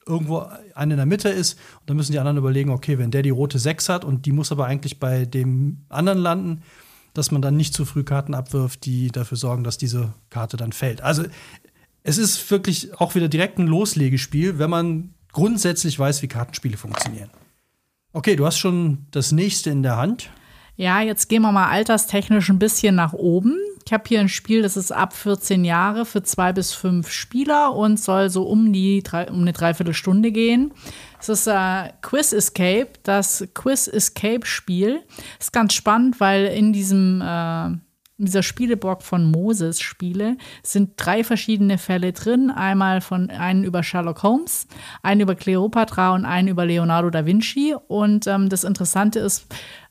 [0.05, 1.53] irgendwo eine in der Mitte ist.
[1.81, 4.31] Und dann müssen die anderen überlegen, okay, wenn der die rote 6 hat und die
[4.31, 6.63] muss aber eigentlich bei dem anderen landen,
[7.13, 10.71] dass man dann nicht zu früh Karten abwirft, die dafür sorgen, dass diese Karte dann
[10.71, 11.01] fällt.
[11.01, 11.23] Also
[12.03, 17.29] es ist wirklich auch wieder direkt ein Loslegespiel, wenn man grundsätzlich weiß, wie Kartenspiele funktionieren.
[18.13, 20.29] Okay, du hast schon das nächste in der Hand.
[20.75, 23.55] Ja, jetzt gehen wir mal alterstechnisch ein bisschen nach oben.
[23.89, 27.73] Ich habe hier ein Spiel, das ist ab 14 Jahre für zwei bis fünf Spieler
[27.73, 30.71] und soll so um die um eine Dreiviertelstunde gehen.
[31.19, 35.01] Es ist äh, Quiz Escape, das Quiz Escape Spiel.
[35.39, 37.69] Ist ganz spannend, weil in diesem äh,
[38.19, 42.51] in dieser Spielebock von Moses Spiele sind drei verschiedene Fälle drin.
[42.51, 44.67] Einmal von einen über Sherlock Holmes,
[45.01, 47.75] einen über Cleopatra und einen über Leonardo da Vinci.
[47.87, 49.47] Und ähm, das Interessante ist,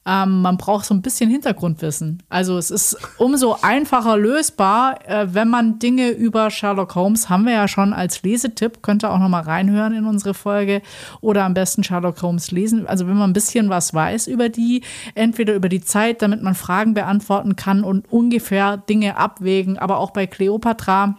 [0.07, 2.23] ähm, man braucht so ein bisschen Hintergrundwissen.
[2.29, 7.53] Also es ist umso einfacher lösbar, äh, wenn man Dinge über Sherlock Holmes, haben wir
[7.53, 10.81] ja schon als Lesetipp, könnt ihr auch noch mal reinhören in unsere Folge
[11.21, 12.87] oder am besten Sherlock Holmes lesen.
[12.87, 14.83] Also wenn man ein bisschen was weiß über die,
[15.15, 20.13] entweder über die Zeit, damit man Fragen beantworten kann und ungefähr Dinge abwägen, aber auch
[20.13, 21.17] bei Cleopatra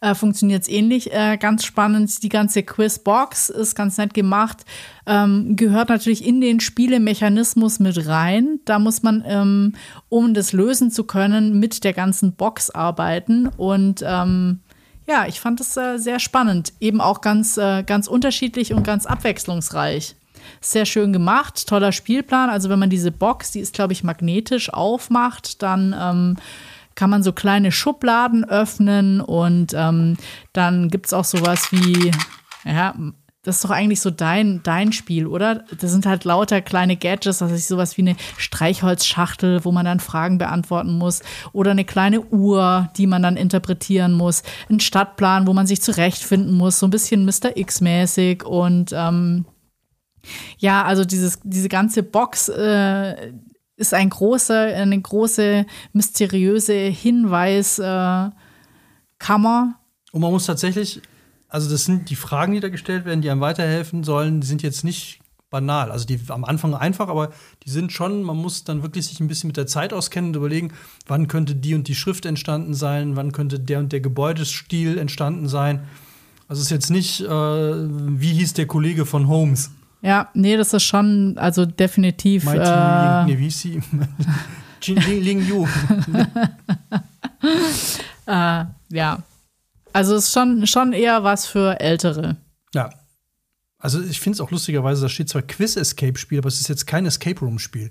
[0.00, 1.12] äh, funktioniert es ähnlich.
[1.12, 4.64] Äh, ganz spannend, die ganze Quizbox ist ganz nett gemacht.
[5.06, 8.60] Ähm, gehört natürlich in den Spielemechanismus mit rein.
[8.64, 9.74] Da muss man, ähm,
[10.08, 13.48] um das lösen zu können, mit der ganzen Box arbeiten.
[13.56, 14.60] Und ähm,
[15.06, 16.72] ja, ich fand es äh, sehr spannend.
[16.80, 20.16] Eben auch ganz, äh, ganz unterschiedlich und ganz abwechslungsreich.
[20.60, 22.50] Sehr schön gemacht, toller Spielplan.
[22.50, 26.36] Also wenn man diese Box, die ist, glaube ich, magnetisch aufmacht, dann ähm,
[26.96, 30.16] kann man so kleine Schubladen öffnen und ähm,
[30.52, 32.10] dann gibt es auch sowas wie,
[32.64, 32.94] ja,
[33.46, 35.62] das ist doch eigentlich so dein, dein Spiel, oder?
[35.80, 40.00] Das sind halt lauter kleine Gadgets, das ist sowas wie eine Streichholzschachtel, wo man dann
[40.00, 41.22] Fragen beantworten muss.
[41.52, 44.42] Oder eine kleine Uhr, die man dann interpretieren muss.
[44.68, 47.56] Ein Stadtplan, wo man sich zurechtfinden muss, so ein bisschen Mr.
[47.56, 48.42] X-mäßig.
[48.42, 49.44] Und ähm,
[50.58, 53.32] ja, also dieses, diese ganze Box, äh,
[53.76, 58.34] ist ein großer, eine große mysteriöse Hinweiskammer.
[59.20, 61.02] Äh, Und man muss tatsächlich,
[61.48, 64.62] also das sind die Fragen, die da gestellt werden, die einem weiterhelfen sollen, die sind
[64.62, 65.20] jetzt nicht
[65.50, 65.90] banal.
[65.92, 67.30] Also die am Anfang einfach, aber
[67.64, 70.36] die sind schon, man muss dann wirklich sich ein bisschen mit der Zeit auskennen und
[70.36, 70.72] überlegen,
[71.06, 75.48] wann könnte die und die Schrift entstanden sein, wann könnte der und der Gebäudestil entstanden
[75.48, 75.84] sein.
[76.48, 79.70] Also es ist jetzt nicht, äh, wie hieß der Kollege von Holmes.
[80.06, 82.44] Ja, nee, das ist schon, also definitiv.
[82.44, 83.80] Mighty äh?
[84.80, 85.66] Jin Ling Yu.
[88.26, 89.22] äh, ja.
[89.92, 92.36] Also es ist schon, schon eher was für Ältere.
[92.72, 92.90] Ja.
[93.78, 97.04] Also ich finde es auch lustigerweise, da steht zwar Quiz-Escape-Spiel, aber es ist jetzt kein
[97.04, 97.90] Escape-Room-Spiel.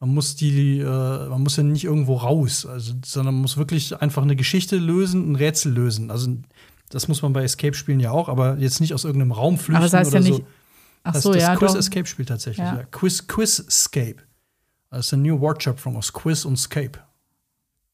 [0.00, 4.00] Man muss die, äh, man muss ja nicht irgendwo raus, also, sondern man muss wirklich
[4.02, 6.10] einfach eine Geschichte lösen, ein Rätsel lösen.
[6.10, 6.36] Also
[6.90, 9.84] das muss man bei Escape-Spielen ja auch, aber jetzt nicht aus irgendeinem Raum flüchten Aber
[9.84, 10.38] das heißt oder ja so.
[10.38, 10.46] nicht.
[11.08, 11.56] Ach Das so, ist das ja.
[11.56, 11.78] Quiz doch.
[11.78, 12.66] Escape Spiel tatsächlich.
[12.66, 12.76] Ja.
[12.76, 12.84] Ja.
[12.84, 14.16] Quiz Quiz-Scape.
[14.90, 16.98] Das ist eine neue Wortschöpfung aus Quiz und Scape.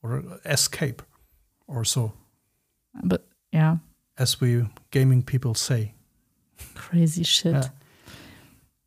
[0.03, 0.97] Oder Escape.
[1.67, 2.13] Or so.
[3.03, 3.21] Aber,
[3.53, 3.81] ja,
[4.17, 5.93] As we gaming people say.
[6.75, 7.53] crazy shit.
[7.53, 7.73] Ja.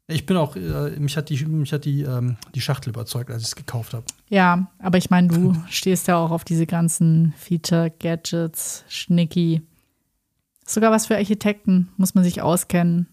[0.09, 3.41] Ich bin auch, äh, mich hat die, mich hat die, ähm, die Schachtel überzeugt, als
[3.41, 4.05] ich es gekauft habe.
[4.29, 9.63] Ja, aber ich meine, du stehst ja auch auf diese ganzen Feature, Gadgets, Schnicki.
[10.65, 13.07] Sogar was für Architekten muss man sich auskennen.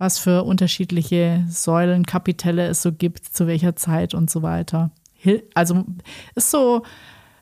[0.00, 4.92] Was für unterschiedliche Säulen, Kapitelle es so gibt, zu welcher Zeit und so weiter.
[5.52, 5.84] Also
[6.34, 6.84] ist so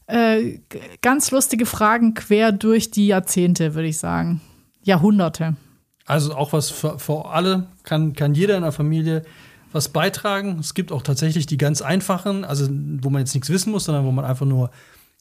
[0.08, 0.58] äh,
[1.00, 4.40] ganz lustige Fragen quer durch die Jahrzehnte, würde ich sagen.
[4.82, 5.54] Jahrhunderte.
[6.04, 9.22] Also auch was für, für alle, kann, kann jeder in der Familie
[9.70, 10.58] was beitragen.
[10.58, 14.04] Es gibt auch tatsächlich die ganz einfachen, also wo man jetzt nichts wissen muss, sondern
[14.04, 14.72] wo man einfach nur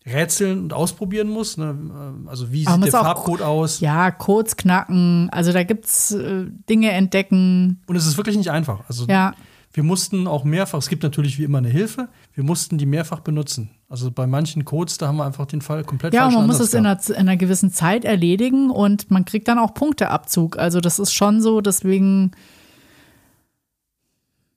[0.07, 1.57] rätseln und ausprobieren muss.
[1.57, 2.23] Ne?
[2.27, 3.79] Also wie Aber sieht der Farbcode aus?
[3.79, 5.29] Ja, Codes knacken.
[5.31, 7.81] Also da gibt's äh, Dinge entdecken.
[7.87, 8.81] Und es ist wirklich nicht einfach.
[8.87, 9.33] Also Ja,
[9.77, 13.19] wir mussten auch mehrfach, es gibt natürlich wie immer eine Hilfe, wir mussten die mehrfach
[13.19, 13.69] benutzen.
[13.89, 16.73] Also bei manchen Codes, da haben wir einfach den Fall komplett Ja, man muss es
[16.73, 20.57] in einer, in einer gewissen Zeit erledigen und man kriegt dann auch Punkteabzug.
[20.57, 22.31] Also das ist schon so, deswegen,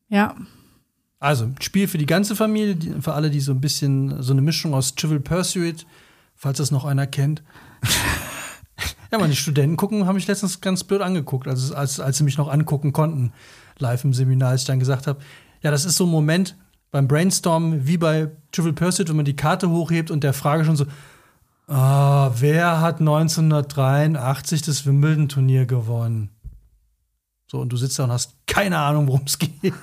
[0.09, 0.35] ja,
[1.21, 4.41] Also, ein Spiel für die ganze Familie, für alle, die so ein bisschen, so eine
[4.41, 5.87] Mischung aus Trivial Pursuit,
[6.35, 7.43] falls das noch einer kennt.
[9.13, 12.39] ja, meine Studenten gucken, haben mich letztens ganz blöd angeguckt, als, als, als sie mich
[12.39, 13.35] noch angucken konnten,
[13.79, 15.21] live im Seminar, als ich dann gesagt habe,
[15.63, 16.57] ja, das ist so ein Moment
[16.91, 20.77] beim Brainstormen wie bei Trivial Pursuit, wenn man die Karte hochhebt und der Frage schon
[20.77, 20.87] so,
[21.67, 26.31] ah, wer hat 1983 das Wimbledon-Turnier gewonnen?
[27.47, 29.75] So, und du sitzt da und hast keine Ahnung, worum es geht.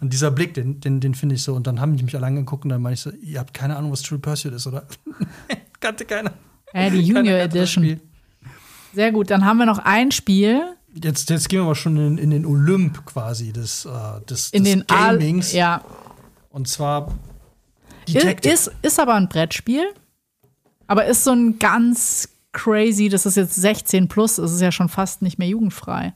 [0.00, 1.54] Und dieser Blick, den, den, den finde ich so.
[1.54, 3.76] Und dann haben die mich alle angeguckt und dann meine ich so, ihr habt keine
[3.76, 4.86] Ahnung, was True Pursuit ist, oder?
[5.80, 6.32] Kannte keiner.
[6.72, 8.00] äh, die Junior Edition.
[8.92, 10.62] Sehr gut, dann haben wir noch ein Spiel
[10.94, 14.64] Jetzt, jetzt gehen wir aber schon in, in den Olymp quasi des, äh, des, in
[14.64, 15.52] des den Al Gamings.
[15.52, 15.82] Ja,
[16.50, 17.14] Und zwar
[18.06, 18.52] Detective.
[18.52, 19.84] ist, ist aber ein Brettspiel,
[20.86, 24.90] aber ist so ein ganz crazy, das ist jetzt 16 plus, es ist ja schon
[24.90, 26.12] fast nicht mehr jugendfrei.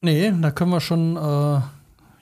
[0.00, 1.60] nee, da können wir schon äh,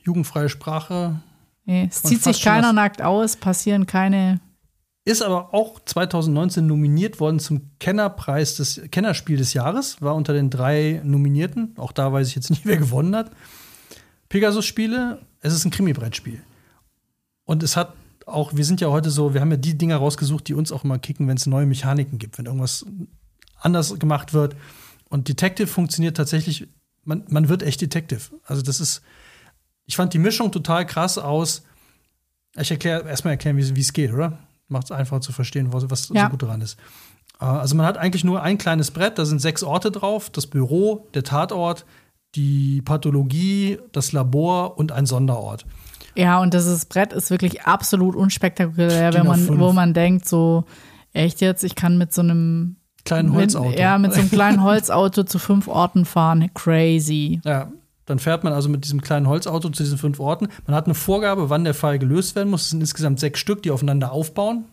[0.07, 1.21] jugendfreie Sprache.
[1.65, 4.41] Nee, es zieht sich keiner nackt aus, passieren keine.
[5.05, 10.01] Ist aber auch 2019 nominiert worden zum Kennerpreis des Kennerspiel des Jahres.
[10.01, 11.75] War unter den drei Nominierten.
[11.77, 13.31] Auch da weiß ich jetzt nicht, wer gewonnen hat.
[14.29, 15.21] Pegasus-Spiele.
[15.41, 16.41] Es ist ein Krimi-Brettspiel.
[17.45, 17.93] Und es hat
[18.27, 20.83] auch, wir sind ja heute so, wir haben ja die Dinger rausgesucht, die uns auch
[20.83, 22.85] immer kicken, wenn es neue Mechaniken gibt, wenn irgendwas
[23.61, 24.57] anders gemacht wird.
[25.09, 26.69] Und Detective funktioniert tatsächlich,
[27.05, 28.23] man, man wird echt Detective.
[28.45, 29.03] Also das ist,
[29.87, 31.63] ich fand die Mischung total krass aus.
[32.59, 34.39] Ich erkläre erstmal erklären, wie es geht, oder?
[34.69, 36.25] Macht es einfach zu verstehen, was, was Ja.
[36.25, 36.79] so gut daran ist.
[37.41, 40.47] Äh, Also man hat eigentlich nur ein kleines Brett, da sind sechs Orte drauf: das
[40.47, 41.85] Büro, der Tatort,
[42.35, 45.65] die Pathologie, das Labor und ein Sonderort.
[46.17, 49.59] Ja, und das Brett ist wirklich absolut unspektakulär, wenn man, A5.
[49.59, 50.65] wo man denkt, so,
[51.13, 53.69] echt jetzt, ich kann mit so einem Kleinen Holzauto.
[53.69, 56.51] Mit, ja, mit so einem kleinen Holzauto zu fünf Orten fahren.
[56.55, 57.41] Crazy.
[57.45, 57.71] Ja,
[58.07, 60.49] dann fährt man also mit diesem kleinen Holzauto zu diesen fünf Orten.
[60.67, 62.63] Man hat eine Vorgabe, wann der Fall gelöst werden muss.
[62.63, 64.65] Es sind insgesamt sechs Stück, die aufeinander aufbauen.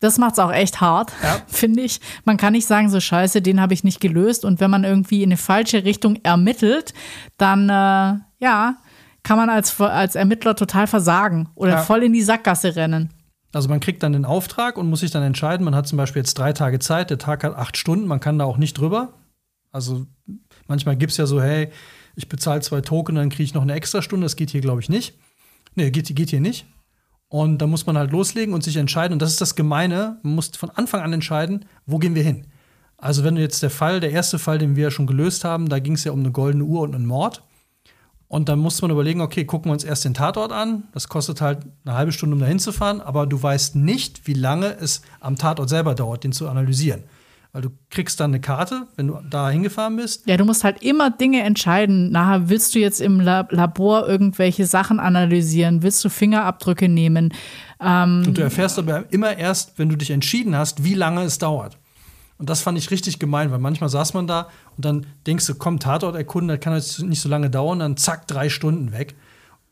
[0.00, 1.36] Das macht's auch echt hart, Ja.
[1.46, 2.00] finde ich.
[2.24, 4.44] Man kann nicht sagen, so scheiße, den habe ich nicht gelöst.
[4.44, 6.92] Und wenn man irgendwie in eine falsche Richtung ermittelt,
[7.36, 8.76] dann äh, ja,
[9.22, 11.82] kann man als, als Ermittler total versagen oder Ja.
[11.82, 13.10] voll in die Sackgasse rennen.
[13.52, 15.64] Also man kriegt dann den Auftrag und muss sich dann entscheiden.
[15.64, 18.38] Man hat zum Beispiel jetzt drei Tage Zeit, der Tag hat acht Stunden, man kann
[18.38, 19.12] da auch nicht drüber.
[19.70, 20.06] Also
[20.66, 21.70] manchmal gibt es ja so, hey,
[22.14, 24.24] ich bezahle zwei Token, dann kriege ich noch eine extra Stunde.
[24.24, 25.18] Das geht hier, glaube ich, nicht.
[25.74, 26.66] Nee, geht, geht hier nicht.
[27.28, 29.14] Und da muss man halt loslegen und sich entscheiden.
[29.14, 30.18] Und das ist das Gemeine.
[30.22, 32.46] Man muss von Anfang an entscheiden, wo gehen wir hin.
[32.98, 35.78] Also, wenn jetzt der Fall, der erste Fall, den wir ja schon gelöst haben, da
[35.78, 37.42] ging es ja um eine goldene Uhr und einen Mord.
[38.28, 40.84] Und dann muss man überlegen, okay, gucken wir uns erst den Tatort an.
[40.92, 44.74] Das kostet halt eine halbe Stunde, um da hinzufahren, aber du weißt nicht, wie lange
[44.78, 47.02] es am Tatort selber dauert, den zu analysieren.
[47.54, 50.26] Weil du kriegst dann eine Karte, wenn du da hingefahren bist.
[50.26, 52.10] Ja, du musst halt immer Dinge entscheiden.
[52.10, 57.34] Nachher willst du jetzt im La Labor irgendwelche Sachen analysieren, willst du Fingerabdrücke nehmen.
[57.78, 61.36] Ähm, Und du erfährst aber immer erst, wenn du dich entschieden hast, wie lange es
[61.36, 61.76] dauert.
[62.38, 65.54] Und das fand ich richtig gemein, weil manchmal saß man da und dann denkst du,
[65.54, 69.14] komm, Tatort erkunden, das kann jetzt nicht so lange dauern, dann zack, drei Stunden weg.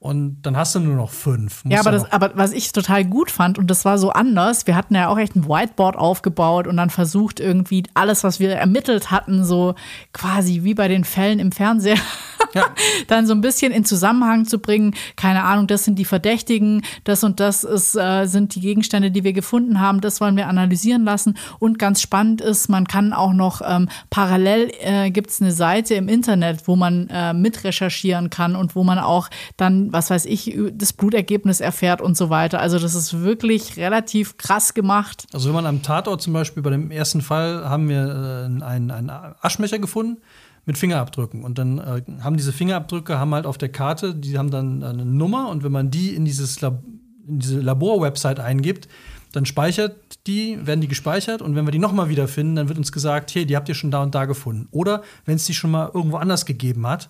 [0.03, 1.63] Und dann hast du nur noch fünf.
[1.69, 4.75] ja, aber, das, aber was ich total gut fand, und das war so anders, wir
[4.75, 9.11] hatten ja auch echt ein Whiteboard aufgebaut und dann versucht irgendwie alles, was wir ermittelt
[9.11, 9.75] hatten, so
[10.15, 11.99] quasi wie bei den Fällen im Fernseher,
[12.55, 12.65] ja.
[13.09, 14.95] dann so ein bisschen in Zusammenhang zu bringen.
[15.17, 19.23] Keine Ahnung, das sind die Verdächtigen, das und das ist, äh, sind die Gegenstände, die
[19.23, 21.37] wir gefunden haben, das wollen wir analysieren lassen.
[21.59, 25.95] Und ganz spannend ist, man kann auch noch ähm, parallel äh, gibt es eine Seite
[25.95, 29.29] im Internet, wo man äh, mitrecherchieren kann und wo man auch
[29.59, 32.61] dann was weiß ich, das Blutergebnis erfährt und so weiter.
[32.61, 35.27] Also das ist wirklich relativ krass gemacht.
[35.33, 38.91] Also wenn man am Tatort zum Beispiel bei dem ersten Fall haben wir äh, einen,
[38.91, 40.19] einen Aschmecher gefunden
[40.67, 41.43] mit Fingerabdrücken.
[41.43, 45.05] Und dann äh, haben diese Fingerabdrücke haben halt auf der Karte, die haben dann eine
[45.05, 46.83] Nummer und wenn man die in dieses Lab
[47.27, 48.89] in diese Labor-Website eingibt,
[49.33, 52.91] dann speichert die, werden die gespeichert und wenn wir die nochmal wiederfinden, dann wird uns
[52.93, 54.69] gesagt, hey, die habt ihr schon da und da gefunden.
[54.73, 57.09] Oder wenn es die schon mal irgendwo anders gegeben hat,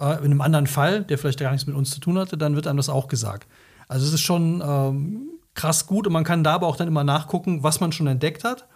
[0.00, 2.54] äh, in einem anderen Fall, der vielleicht gar nichts mit uns zu tun hatte, dann
[2.54, 3.46] wird einem das auch gesagt.
[3.88, 7.04] Also es ist schon ähm, krass gut und man kann da aber auch dann immer
[7.04, 8.66] nachgucken, was man schon entdeckt hat,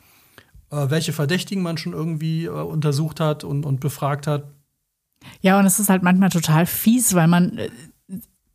[0.70, 4.45] äh, welche Verdächtigen man schon irgendwie äh, untersucht hat und, und befragt hat.
[5.41, 7.70] Ja, und es ist halt manchmal total fies, weil man äh,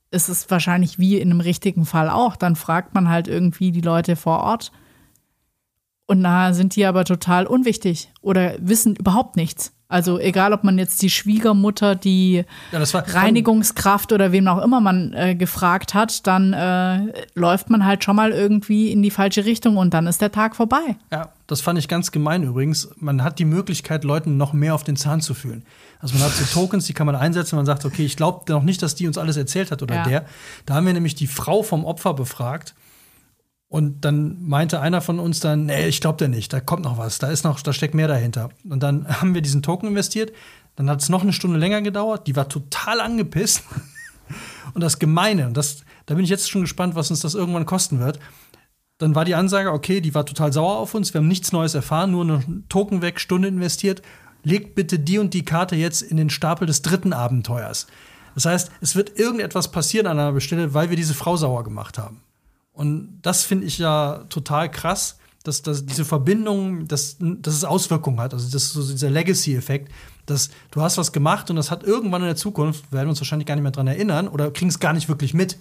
[0.10, 2.36] es ist wahrscheinlich wie in einem richtigen Fall auch.
[2.36, 4.72] Dann fragt man halt irgendwie die Leute vor Ort.
[6.06, 9.74] Und da sind die aber total unwichtig oder wissen überhaupt nichts.
[9.90, 15.14] Also egal, ob man jetzt die Schwiegermutter, die ja, Reinigungskraft oder wem auch immer man
[15.14, 19.78] äh, gefragt hat, dann äh, läuft man halt schon mal irgendwie in die falsche Richtung
[19.78, 20.98] und dann ist der Tag vorbei.
[21.10, 22.90] Ja, das fand ich ganz gemein übrigens.
[22.98, 25.64] Man hat die Möglichkeit, Leuten noch mehr auf den Zahn zu fühlen.
[26.02, 28.64] Also man hat so Tokens, die kann man einsetzen, man sagt, okay, ich glaube noch
[28.64, 30.04] nicht, dass die uns alles erzählt hat oder ja.
[30.04, 30.26] der.
[30.66, 32.76] Da haben wir nämlich die Frau vom Opfer befragt
[33.70, 36.98] und dann meinte einer von uns dann, nee, ich glaube dir nicht, da kommt noch
[36.98, 38.50] was, da ist noch, da steckt mehr dahinter.
[38.68, 40.32] Und dann haben wir diesen Token investiert.
[40.76, 42.28] Dann hat es noch eine Stunde länger gedauert.
[42.28, 43.64] Die war total angepisst.
[44.74, 47.66] Und das Gemeine, und das, da bin ich jetzt schon gespannt, was uns das irgendwann
[47.66, 48.20] kosten wird.
[49.00, 51.74] Dann war die Ansage, okay, die war total sauer auf uns, wir haben nichts Neues
[51.74, 54.04] erfahren, nur einen Token weg, Stunde investiert.
[54.44, 57.88] Legt bitte die und die Karte jetzt in den Stapel des dritten Abenteuers.
[58.36, 61.98] Das heißt, es wird irgendetwas passieren an einer Stelle, weil wir diese Frau sauer gemacht
[61.98, 62.22] haben.
[62.78, 68.20] Und das finde ich ja total krass, dass, dass diese Verbindung, dass, dass es Auswirkungen
[68.20, 68.36] hat.
[68.36, 69.92] Also das ist so dieser Legacy-Effekt,
[70.28, 73.20] dass du hast was gemacht und das hat irgendwann in der Zukunft, werden wir uns
[73.20, 75.58] wahrscheinlich gar nicht mehr dran erinnern oder kriegen es gar nicht wirklich mit.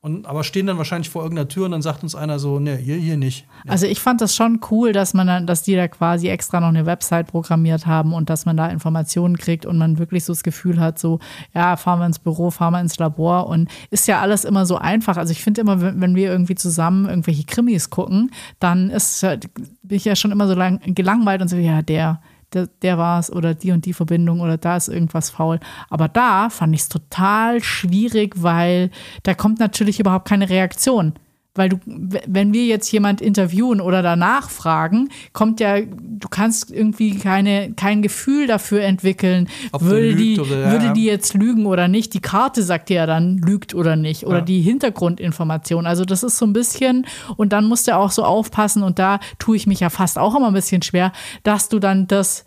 [0.00, 2.76] Und, aber stehen dann wahrscheinlich vor irgendeiner Tür und dann sagt uns einer so, ne,
[2.76, 3.48] hier, hier nicht.
[3.64, 3.72] Ja.
[3.72, 6.68] Also ich fand das schon cool, dass man dann, dass die da quasi extra noch
[6.68, 10.44] eine Website programmiert haben und dass man da Informationen kriegt und man wirklich so das
[10.44, 11.18] Gefühl hat, so,
[11.52, 14.76] ja, fahren wir ins Büro, fahren wir ins Labor und ist ja alles immer so
[14.76, 15.16] einfach.
[15.16, 18.30] Also ich finde immer, wenn wir irgendwie zusammen irgendwelche Krimis gucken,
[18.60, 22.20] dann ist, bin ich ja schon immer so lang, gelangweilt und so, ja, der,
[22.52, 25.60] der, der war es oder die und die Verbindung oder da ist irgendwas faul.
[25.90, 28.90] Aber da fand ich es total schwierig, weil
[29.22, 31.14] da kommt natürlich überhaupt keine Reaktion.
[31.58, 37.16] Weil du, wenn wir jetzt jemand interviewen oder danach fragen, kommt ja, du kannst irgendwie
[37.18, 42.14] keine, kein Gefühl dafür entwickeln, Ob würde die, oder, würde die jetzt lügen oder nicht.
[42.14, 44.24] Die Karte sagt dir ja dann, lügt oder nicht.
[44.24, 44.44] Oder ja.
[44.44, 45.86] die Hintergrundinformation.
[45.86, 47.06] Also das ist so ein bisschen,
[47.36, 50.36] und dann musst du auch so aufpassen, und da tue ich mich ja fast auch
[50.36, 52.44] immer ein bisschen schwer, dass du dann das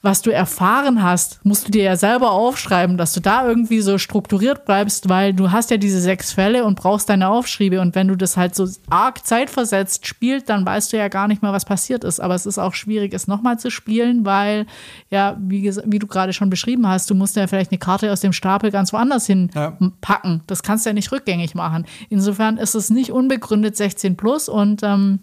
[0.00, 3.98] was du erfahren hast, musst du dir ja selber aufschreiben, dass du da irgendwie so
[3.98, 7.80] strukturiert bleibst, weil du hast ja diese sechs Fälle und brauchst deine Aufschriebe.
[7.80, 11.42] Und wenn du das halt so arg zeitversetzt spielst, dann weißt du ja gar nicht
[11.42, 12.20] mehr, was passiert ist.
[12.20, 14.66] Aber es ist auch schwierig, es nochmal zu spielen, weil,
[15.10, 18.20] ja, wie, wie du gerade schon beschrieben hast, du musst ja vielleicht eine Karte aus
[18.20, 20.32] dem Stapel ganz woanders hinpacken.
[20.32, 20.40] Ja.
[20.46, 21.86] Das kannst du ja nicht rückgängig machen.
[22.08, 25.20] Insofern ist es nicht unbegründet 16 plus und ähm,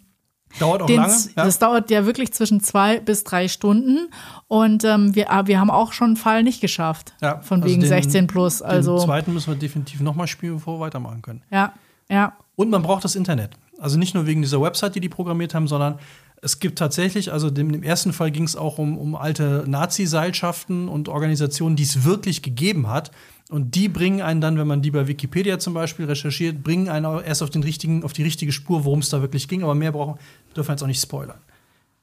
[0.60, 1.14] Dauert auch lange.
[1.36, 1.44] Ja.
[1.44, 4.10] Das dauert ja wirklich zwischen zwei bis drei Stunden.
[4.48, 7.14] Und ähm, wir, ah, wir haben auch schon einen Fall nicht geschafft.
[7.22, 8.62] Ja, von also wegen den, 16 plus.
[8.62, 11.42] Also den zweiten müssen wir definitiv nochmal spielen, bevor wir weitermachen können.
[11.52, 11.74] Ja,
[12.10, 12.34] ja.
[12.56, 13.52] Und man braucht das Internet.
[13.80, 16.00] Also nicht nur wegen dieser Website, die die programmiert haben, sondern
[16.42, 20.88] es gibt tatsächlich, also dem, im ersten Fall ging es auch um, um alte Nazi-Seilschaften
[20.88, 23.12] und Organisationen, die es wirklich gegeben hat.
[23.50, 27.22] Und die bringen einen dann, wenn man die bei Wikipedia zum Beispiel recherchiert, bringen einen
[27.22, 29.64] erst auf, den richtigen, auf die richtige Spur, worum es da wirklich ging.
[29.64, 30.20] Aber mehr brauchen,
[30.56, 31.40] dürfen wir jetzt auch nicht spoilern.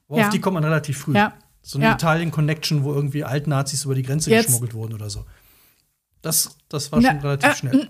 [0.09, 0.25] Ja.
[0.25, 1.15] auf die kommt man relativ früh.
[1.15, 1.33] Ja.
[1.61, 1.93] So eine ja.
[1.93, 4.47] Italien-Connection, wo irgendwie Altnazis über die Grenze jetzt.
[4.47, 5.25] geschmuggelt wurden oder so.
[6.21, 7.89] Das, das war schon Na, relativ äh, schnell.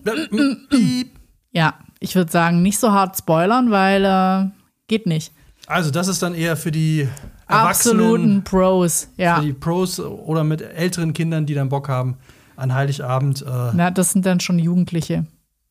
[0.72, 1.06] Äh,
[1.54, 4.50] ja, ich würde sagen, nicht so hart spoilern, weil äh,
[4.88, 5.32] geht nicht.
[5.68, 7.08] Also, das ist dann eher für die
[7.48, 8.00] Erwachsenen.
[8.00, 9.38] Absoluten Pros, ja.
[9.38, 12.18] Für die Pros oder mit älteren Kindern, die dann Bock haben
[12.58, 13.44] an Heiligabend.
[13.44, 15.26] Äh, Na, das sind dann schon Jugendliche.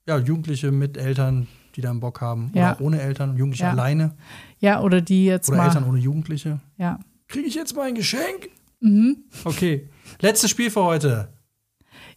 [0.06, 2.50] Ja, Jugendliche mit Eltern, die dann Bock haben.
[2.54, 2.72] Ja.
[2.72, 3.70] Oder ohne Eltern, Jugendliche ja.
[3.70, 4.14] alleine.
[4.58, 5.66] Ja, oder die jetzt oder mal.
[5.66, 6.60] Eltern ohne Jugendliche.
[6.78, 6.98] Ja.
[7.28, 8.48] Kriege ich jetzt mal ein Geschenk?
[8.80, 9.18] Mhm.
[9.44, 9.88] Okay.
[10.20, 11.28] Letztes Spiel für heute.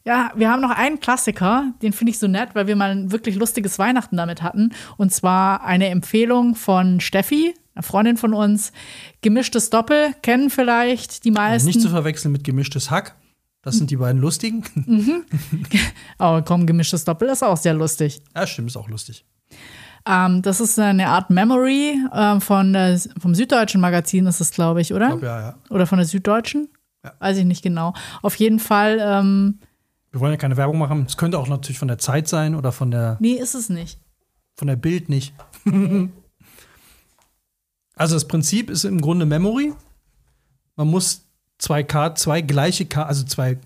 [0.07, 3.11] Ja, wir haben noch einen Klassiker, den finde ich so nett, weil wir mal ein
[3.11, 4.71] wirklich lustiges Weihnachten damit hatten.
[4.97, 8.71] Und zwar eine Empfehlung von Steffi, eine Freundin von uns.
[9.21, 11.67] Gemischtes Doppel, kennen vielleicht die meisten.
[11.67, 13.15] Nicht zu verwechseln mit gemischtes Hack.
[13.63, 14.63] Das sind die beiden lustigen.
[16.19, 18.21] Aber komm, gemischtes Doppel ist auch sehr lustig.
[18.35, 19.25] Ja, stimmt, ist auch lustig.
[20.07, 24.81] Ähm, das ist eine Art Memory ähm, von, äh, vom Süddeutschen Magazin, ist es, glaube
[24.81, 25.05] ich, oder?
[25.05, 25.55] Ich glaub, ja, ja.
[25.71, 26.69] Oder von der Süddeutschen?
[27.03, 27.13] Ja.
[27.17, 27.95] Weiß ich nicht genau.
[28.21, 29.59] Auf jeden Fall, ähm,
[30.15, 31.03] Wir wollen ja keine Werbung machen.
[31.05, 33.99] Es könnte auch natürlich von der Zeit sein oder von der, nee, ist es nicht.
[34.55, 35.33] von der Bild nicht.
[37.95, 39.73] also das Prinzip ist im Grunde Memory.
[40.77, 41.25] Man muss
[41.57, 43.57] zwei Karten, zwei gleiche Karten, also zwei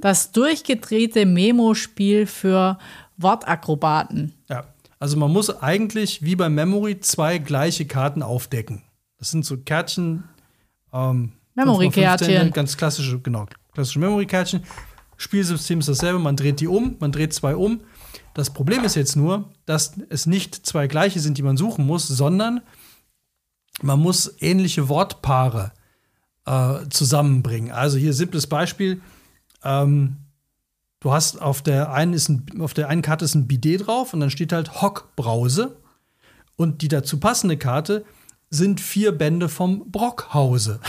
[0.00, 2.78] Das durchgedrehte Memo-Spiel für
[3.16, 4.32] Wortakrobaten.
[4.48, 4.66] Ja,
[5.00, 8.82] also man muss eigentlich wie beim Memory zwei gleiche Karten aufdecken.
[9.18, 10.22] Das sind so Kärtchen.
[10.92, 12.50] Ähm, Memory-Kärtchen.
[12.50, 14.62] 5x15, Ganz klassische, genau, klassische Memory-Kärtchen.
[15.16, 17.80] Spielsystem ist dasselbe, man dreht die um, man dreht zwei um.
[18.34, 22.08] Das Problem ist jetzt nur, dass es nicht zwei gleiche sind, die man suchen muss,
[22.08, 22.60] sondern
[23.82, 25.72] man muss ähnliche Wortpaare
[26.46, 27.70] äh, zusammenbringen.
[27.70, 29.00] Also hier simples Beispiel.
[29.62, 30.16] Ähm,
[31.00, 34.14] du hast auf der einen ist ein, auf der einen Karte ist ein Bidet drauf
[34.14, 35.76] und dann steht halt Hockbrause
[36.56, 38.04] und die dazu passende Karte
[38.50, 40.80] sind vier Bände vom Brockhause.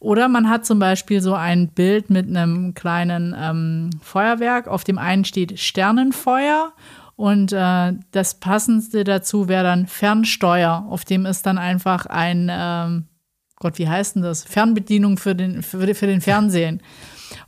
[0.00, 4.66] Oder man hat zum Beispiel so ein Bild mit einem kleinen ähm, Feuerwerk.
[4.66, 6.72] Auf dem einen steht Sternenfeuer
[7.16, 10.86] und äh, das passendste dazu wäre dann Fernsteuer.
[10.88, 13.04] Auf dem ist dann einfach ein, ähm,
[13.56, 14.42] Gott, wie heißt denn das?
[14.42, 16.80] Fernbedienung für den, für, für den Fernsehen.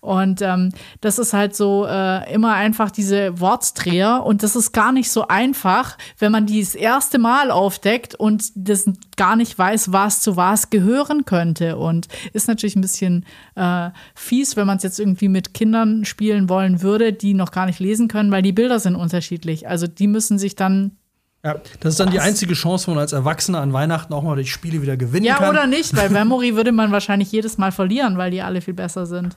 [0.03, 4.24] Und ähm, das ist halt so äh, immer einfach diese Wortdreher.
[4.26, 8.50] Und das ist gar nicht so einfach, wenn man die das erste Mal aufdeckt und
[8.57, 8.84] das
[9.16, 11.76] gar nicht weiß, was zu was gehören könnte.
[11.76, 13.24] Und ist natürlich ein bisschen
[13.55, 17.66] äh, fies, wenn man es jetzt irgendwie mit Kindern spielen wollen würde, die noch gar
[17.66, 19.68] nicht lesen können, weil die Bilder sind unterschiedlich.
[19.68, 20.96] Also die müssen sich dann
[21.44, 22.24] Ja, das ist dann die Was?
[22.24, 25.36] einzige Chance, wo man als Erwachsener an Weihnachten auch mal die Spiele wieder gewinnen Ja,
[25.36, 25.50] kann.
[25.50, 29.07] oder nicht, weil Memory würde man wahrscheinlich jedes Mal verlieren, weil die alle viel besser
[29.07, 29.36] sind.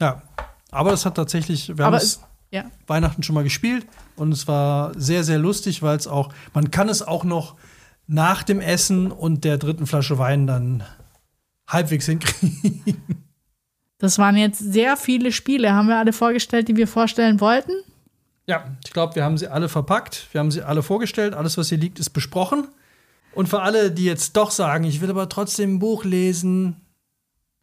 [0.00, 0.22] Ja,
[0.70, 2.20] aber es hat tatsächlich, wir haben es,
[2.50, 2.70] ja.
[2.86, 3.86] Weihnachten schon mal gespielt
[4.16, 7.56] und es war sehr, sehr lustig, weil es auch, man kann es auch noch
[8.06, 10.84] nach dem Essen und der dritten Flasche Wein dann
[11.66, 12.82] halbwegs hinkriegen.
[13.98, 15.72] Das waren jetzt sehr viele Spiele.
[15.72, 17.72] Haben wir alle vorgestellt, die wir vorstellen wollten?
[18.46, 21.70] Ja, ich glaube, wir haben sie alle verpackt, wir haben sie alle vorgestellt, alles, was
[21.70, 22.68] hier liegt, ist besprochen.
[23.34, 26.83] Und für alle, die jetzt doch sagen, ich will aber trotzdem ein Buch lesen,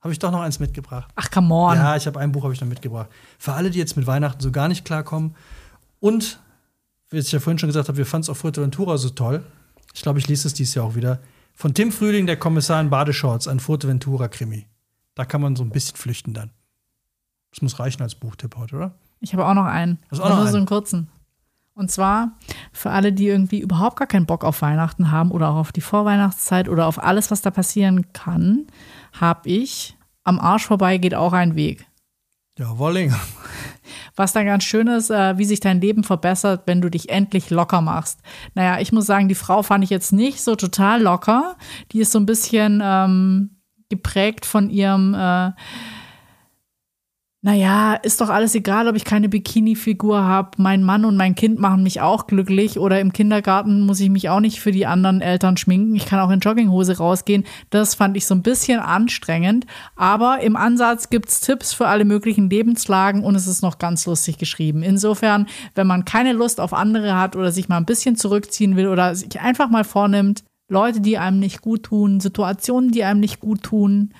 [0.01, 1.11] habe ich doch noch eins mitgebracht.
[1.15, 1.75] Ach, come on.
[1.77, 3.09] Ja, ich habe ein Buch habe ich noch mitgebracht.
[3.37, 5.35] Für alle, die jetzt mit Weihnachten so gar nicht klarkommen
[5.99, 6.39] und
[7.09, 9.43] wie ich ja vorhin schon gesagt habe, wir fanden es auf Fuerteventura so toll.
[9.93, 11.19] Ich glaube, ich lese es dieses Jahr auch wieder.
[11.53, 14.65] Von Tim Frühling, der Kommissar in Badeshorts, ein Fuerteventura-Krimi.
[15.13, 16.51] Da kann man so ein bisschen flüchten dann.
[17.51, 18.91] Das muss reichen als Buchtipp heute, oder?
[19.19, 19.99] Ich habe auch noch einen.
[20.11, 20.55] Auch noch nur so einen?
[20.55, 21.09] einen kurzen.
[21.73, 22.31] Und zwar
[22.71, 25.81] für alle, die irgendwie überhaupt gar keinen Bock auf Weihnachten haben oder auch auf die
[25.81, 28.67] Vorweihnachtszeit oder auf alles, was da passieren kann,
[29.13, 31.85] habe ich am Arsch vorbei geht auch ein Weg.
[32.57, 33.13] Ja, Wolling.
[34.15, 37.49] Was dann ganz schön ist, äh, wie sich dein Leben verbessert, wenn du dich endlich
[37.49, 38.19] locker machst.
[38.53, 41.55] Naja, ich muss sagen, die Frau fand ich jetzt nicht so total locker.
[41.91, 45.51] Die ist so ein bisschen ähm, geprägt von ihrem, äh,
[47.43, 50.51] naja, ist doch alles egal, ob ich keine Bikini-Figur habe.
[50.57, 52.77] Mein Mann und mein Kind machen mich auch glücklich.
[52.77, 55.95] Oder im Kindergarten muss ich mich auch nicht für die anderen Eltern schminken.
[55.95, 57.43] Ich kann auch in Jogginghose rausgehen.
[57.71, 59.65] Das fand ich so ein bisschen anstrengend.
[59.95, 64.37] Aber im Ansatz gibt's Tipps für alle möglichen Lebenslagen und es ist noch ganz lustig
[64.37, 64.83] geschrieben.
[64.83, 68.87] Insofern, wenn man keine Lust auf andere hat oder sich mal ein bisschen zurückziehen will
[68.87, 73.39] oder sich einfach mal vornimmt, Leute, die einem nicht gut tun, Situationen, die einem nicht
[73.39, 74.13] gut tun,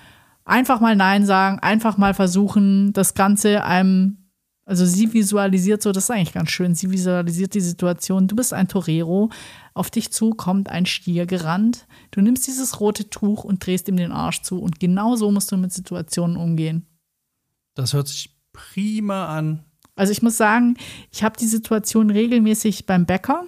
[0.45, 4.29] einfach mal Nein sagen, einfach mal versuchen, das Ganze einem,
[4.65, 8.53] also sie visualisiert so, das ist eigentlich ganz schön, sie visualisiert die Situation, du bist
[8.53, 9.29] ein Torero,
[9.73, 13.97] auf dich zu kommt ein Stier gerannt, du nimmst dieses rote Tuch und drehst ihm
[13.97, 16.85] den Arsch zu und genau so musst du mit Situationen umgehen.
[17.75, 19.63] Das hört sich prima an.
[19.95, 20.77] Also ich muss sagen,
[21.11, 23.45] ich habe die Situation regelmäßig beim Bäcker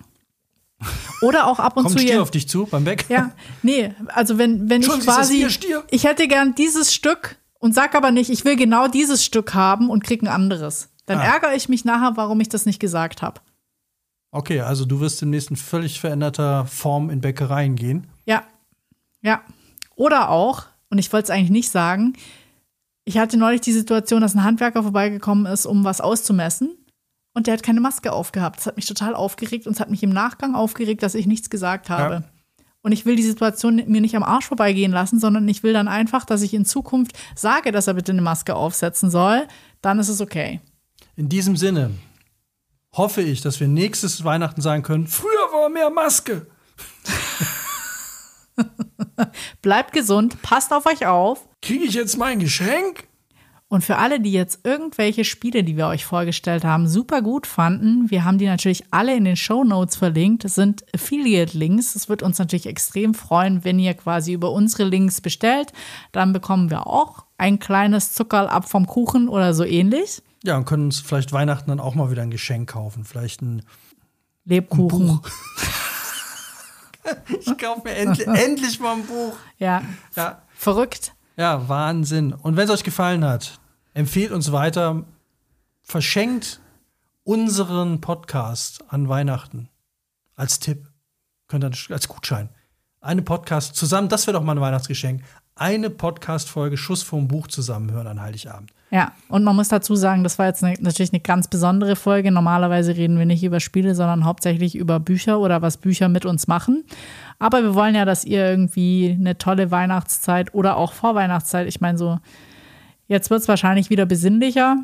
[1.22, 3.06] oder auch ab und Kommt zu Stier hier- auf dich zu beim Weg?
[3.10, 3.32] Ja,
[3.62, 5.84] nee, also wenn, wenn ich quasi, Stier, Stier.
[5.92, 9.90] ich hätte gern dieses Stück und sag aber nicht, ich will genau dieses Stück haben
[9.90, 10.90] und krieg ein anderes.
[11.06, 11.24] Dann Ah.
[11.24, 13.42] ärgere ich mich nachher, warum ich das nicht gesagt habe.
[14.32, 18.08] Okay, also du wirst demnächst in völlig veränderter Form in Bäckereien gehen.
[18.26, 18.44] Ja,
[19.22, 19.42] ja.
[19.96, 22.14] Oder auch, und ich wollte es eigentlich nicht sagen,
[23.06, 26.72] ich hatte neulich die Situation, dass ein Handwerker vorbeigekommen ist, um was auszumessen.
[27.34, 28.60] Und der hat keine Maske aufgehabt.
[28.60, 31.50] Das hat mich total aufgeregt und es hat mich im Nachgang aufgeregt, dass ich nichts
[31.50, 32.14] gesagt habe.
[32.14, 32.24] Ja.
[32.84, 35.88] Und ich will die Situation mir nicht am Arsch vorbeigehen lassen, sondern ich will dann
[35.88, 39.48] einfach, dass ich in Zukunft sage, dass er bitte eine Maske aufsetzen soll.
[39.82, 40.60] Dann ist es okay.
[41.16, 41.92] In diesem Sinne
[42.92, 46.48] hoffe ich, dass wir nächstes Weihnachten sagen können, früher war mehr Maske.
[49.62, 51.48] Bleibt gesund, passt auf euch auf.
[51.62, 53.08] Kriege ich jetzt mein Geschenk?
[53.74, 58.12] Und für alle, die jetzt irgendwelche Spiele, die wir euch vorgestellt haben, super gut fanden,
[58.12, 60.44] wir haben die natürlich alle in den Show Notes verlinkt.
[60.44, 61.96] Das sind Affiliate-Links.
[61.96, 65.74] Es wird uns natürlich extrem freuen, wenn ihr quasi über unsere Links bestellt.
[66.12, 70.22] Dann bekommen wir auch ein kleines Zuckerl ab vom Kuchen oder so ähnlich.
[70.44, 73.06] Ja, und können uns vielleicht Weihnachten dann auch mal wieder ein Geschenk kaufen.
[73.06, 73.64] Vielleicht ein
[74.46, 75.08] Lebkuchen.
[75.08, 75.22] Buch.
[77.40, 79.34] ich kaufe mir endlich, endlich mal ein Buch.
[79.58, 79.82] Ja.
[80.16, 80.44] Ja.
[80.54, 81.16] Verrückt.
[81.38, 82.34] Ja, Wahnsinn.
[82.34, 83.60] Und wenn es euch gefallen hat,
[83.94, 85.04] empfehlt uns weiter,
[85.82, 86.60] verschenkt
[87.24, 89.70] unseren Podcast an Weihnachten
[90.36, 90.88] als Tipp.
[91.48, 92.50] Könnt ihr als Gutschein.
[93.02, 95.22] Eine Podcast zusammen, das wäre doch mal ein Weihnachtsgeschenk.
[95.56, 98.72] Eine Podcast-Folge Schuss vom Buch zusammenhören an Heiligabend.
[98.90, 102.32] Ja, und man muss dazu sagen, das war jetzt eine, natürlich eine ganz besondere Folge.
[102.32, 106.48] Normalerweise reden wir nicht über Spiele, sondern hauptsächlich über Bücher oder was Bücher mit uns
[106.48, 106.84] machen.
[107.40, 111.98] Aber wir wollen ja, dass ihr irgendwie eine tolle Weihnachtszeit oder auch Vorweihnachtszeit, ich meine
[111.98, 112.20] so,
[113.08, 114.78] jetzt wird es wahrscheinlich wieder besinnlicher.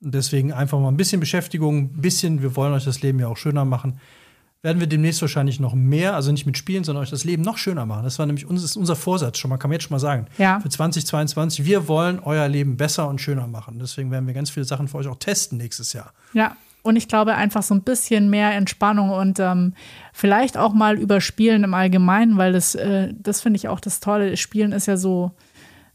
[0.00, 3.36] Deswegen einfach mal ein bisschen Beschäftigung, ein bisschen, wir wollen euch das Leben ja auch
[3.36, 4.00] schöner machen.
[4.60, 7.58] Werden wir demnächst wahrscheinlich noch mehr, also nicht mit Spielen, sondern euch das Leben noch
[7.58, 8.04] schöner machen.
[8.04, 10.26] Das war nämlich uns, ist unser Vorsatz schon mal, kann man jetzt schon mal sagen.
[10.38, 10.60] Ja.
[10.60, 11.64] Für 2022.
[11.64, 13.78] Wir wollen euer Leben besser und schöner machen.
[13.80, 16.12] Deswegen werden wir ganz viele Sachen für euch auch testen nächstes Jahr.
[16.32, 19.74] Ja, und ich glaube einfach so ein bisschen mehr Entspannung und ähm,
[20.12, 24.00] vielleicht auch mal über Spielen im Allgemeinen, weil das, äh, das finde ich auch das
[24.00, 24.36] Tolle.
[24.36, 25.32] Spielen ist ja so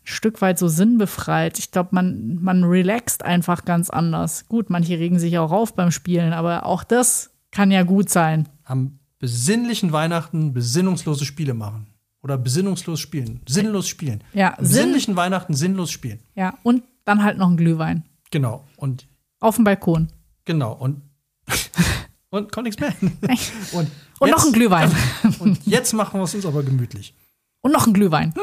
[0.10, 1.60] Stück weit so sinnbefreit.
[1.60, 4.48] Ich glaube, man, man relaxt einfach ganz anders.
[4.48, 8.48] Gut, manche regen sich auch auf beim Spielen, aber auch das kann ja gut sein.
[8.64, 11.88] Am besinnlichen Weihnachten besinnungslose Spiele machen.
[12.24, 13.42] Oder besinnungslos spielen.
[13.48, 14.24] Sinnlos spielen.
[14.34, 16.20] Ja, Am besinnlichen Weihnachten sinnlos spielen.
[16.36, 18.04] Ja, und dann halt noch ein Glühwein.
[18.32, 18.66] Genau.
[18.78, 19.08] Und
[19.40, 20.08] Auf dem Balkon.
[20.46, 20.74] genau.
[20.74, 21.02] Und,
[22.30, 22.94] und kommt nichts mehr.
[23.02, 23.90] Und,
[24.20, 24.92] Und jetzt- noch ein Glühwein.
[25.40, 27.14] Und jetzt machen wir es uns aber gemütlich.
[27.62, 28.34] Und noch ein Glühwein.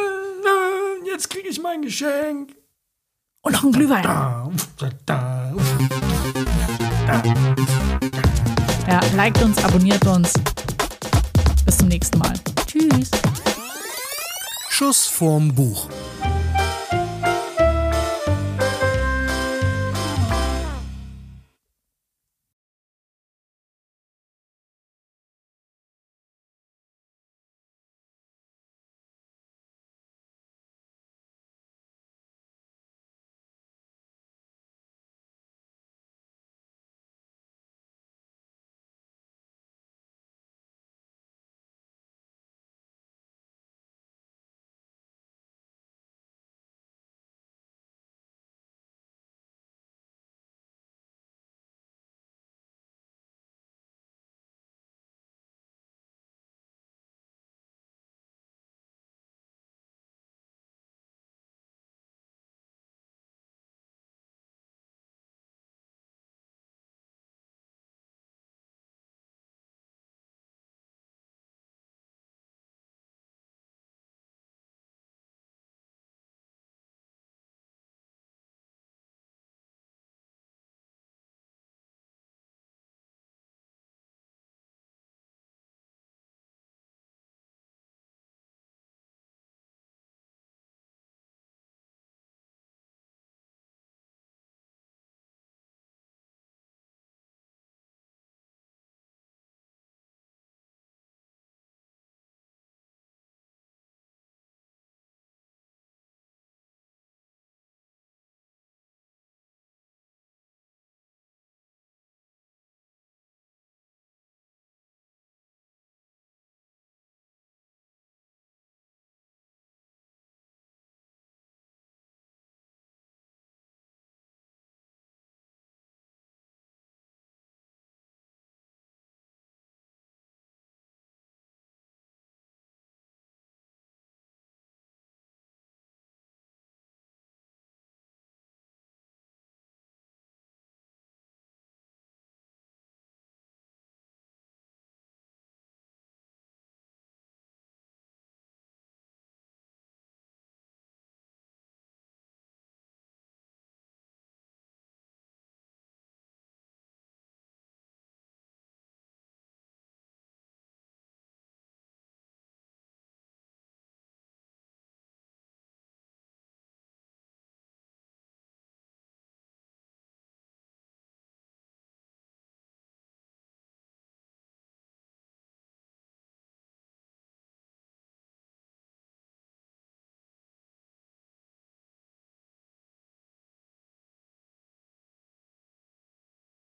[1.05, 2.57] Jetzt kriege ich mein Geschenk.
[3.43, 4.03] Und noch ein Glühwein.
[8.89, 10.33] Ja, liked uns, abonniert uns.
[11.67, 12.33] Bis zum nächsten Mal.
[12.67, 13.11] Tschüss.
[14.71, 15.89] Schuss vorm Buch.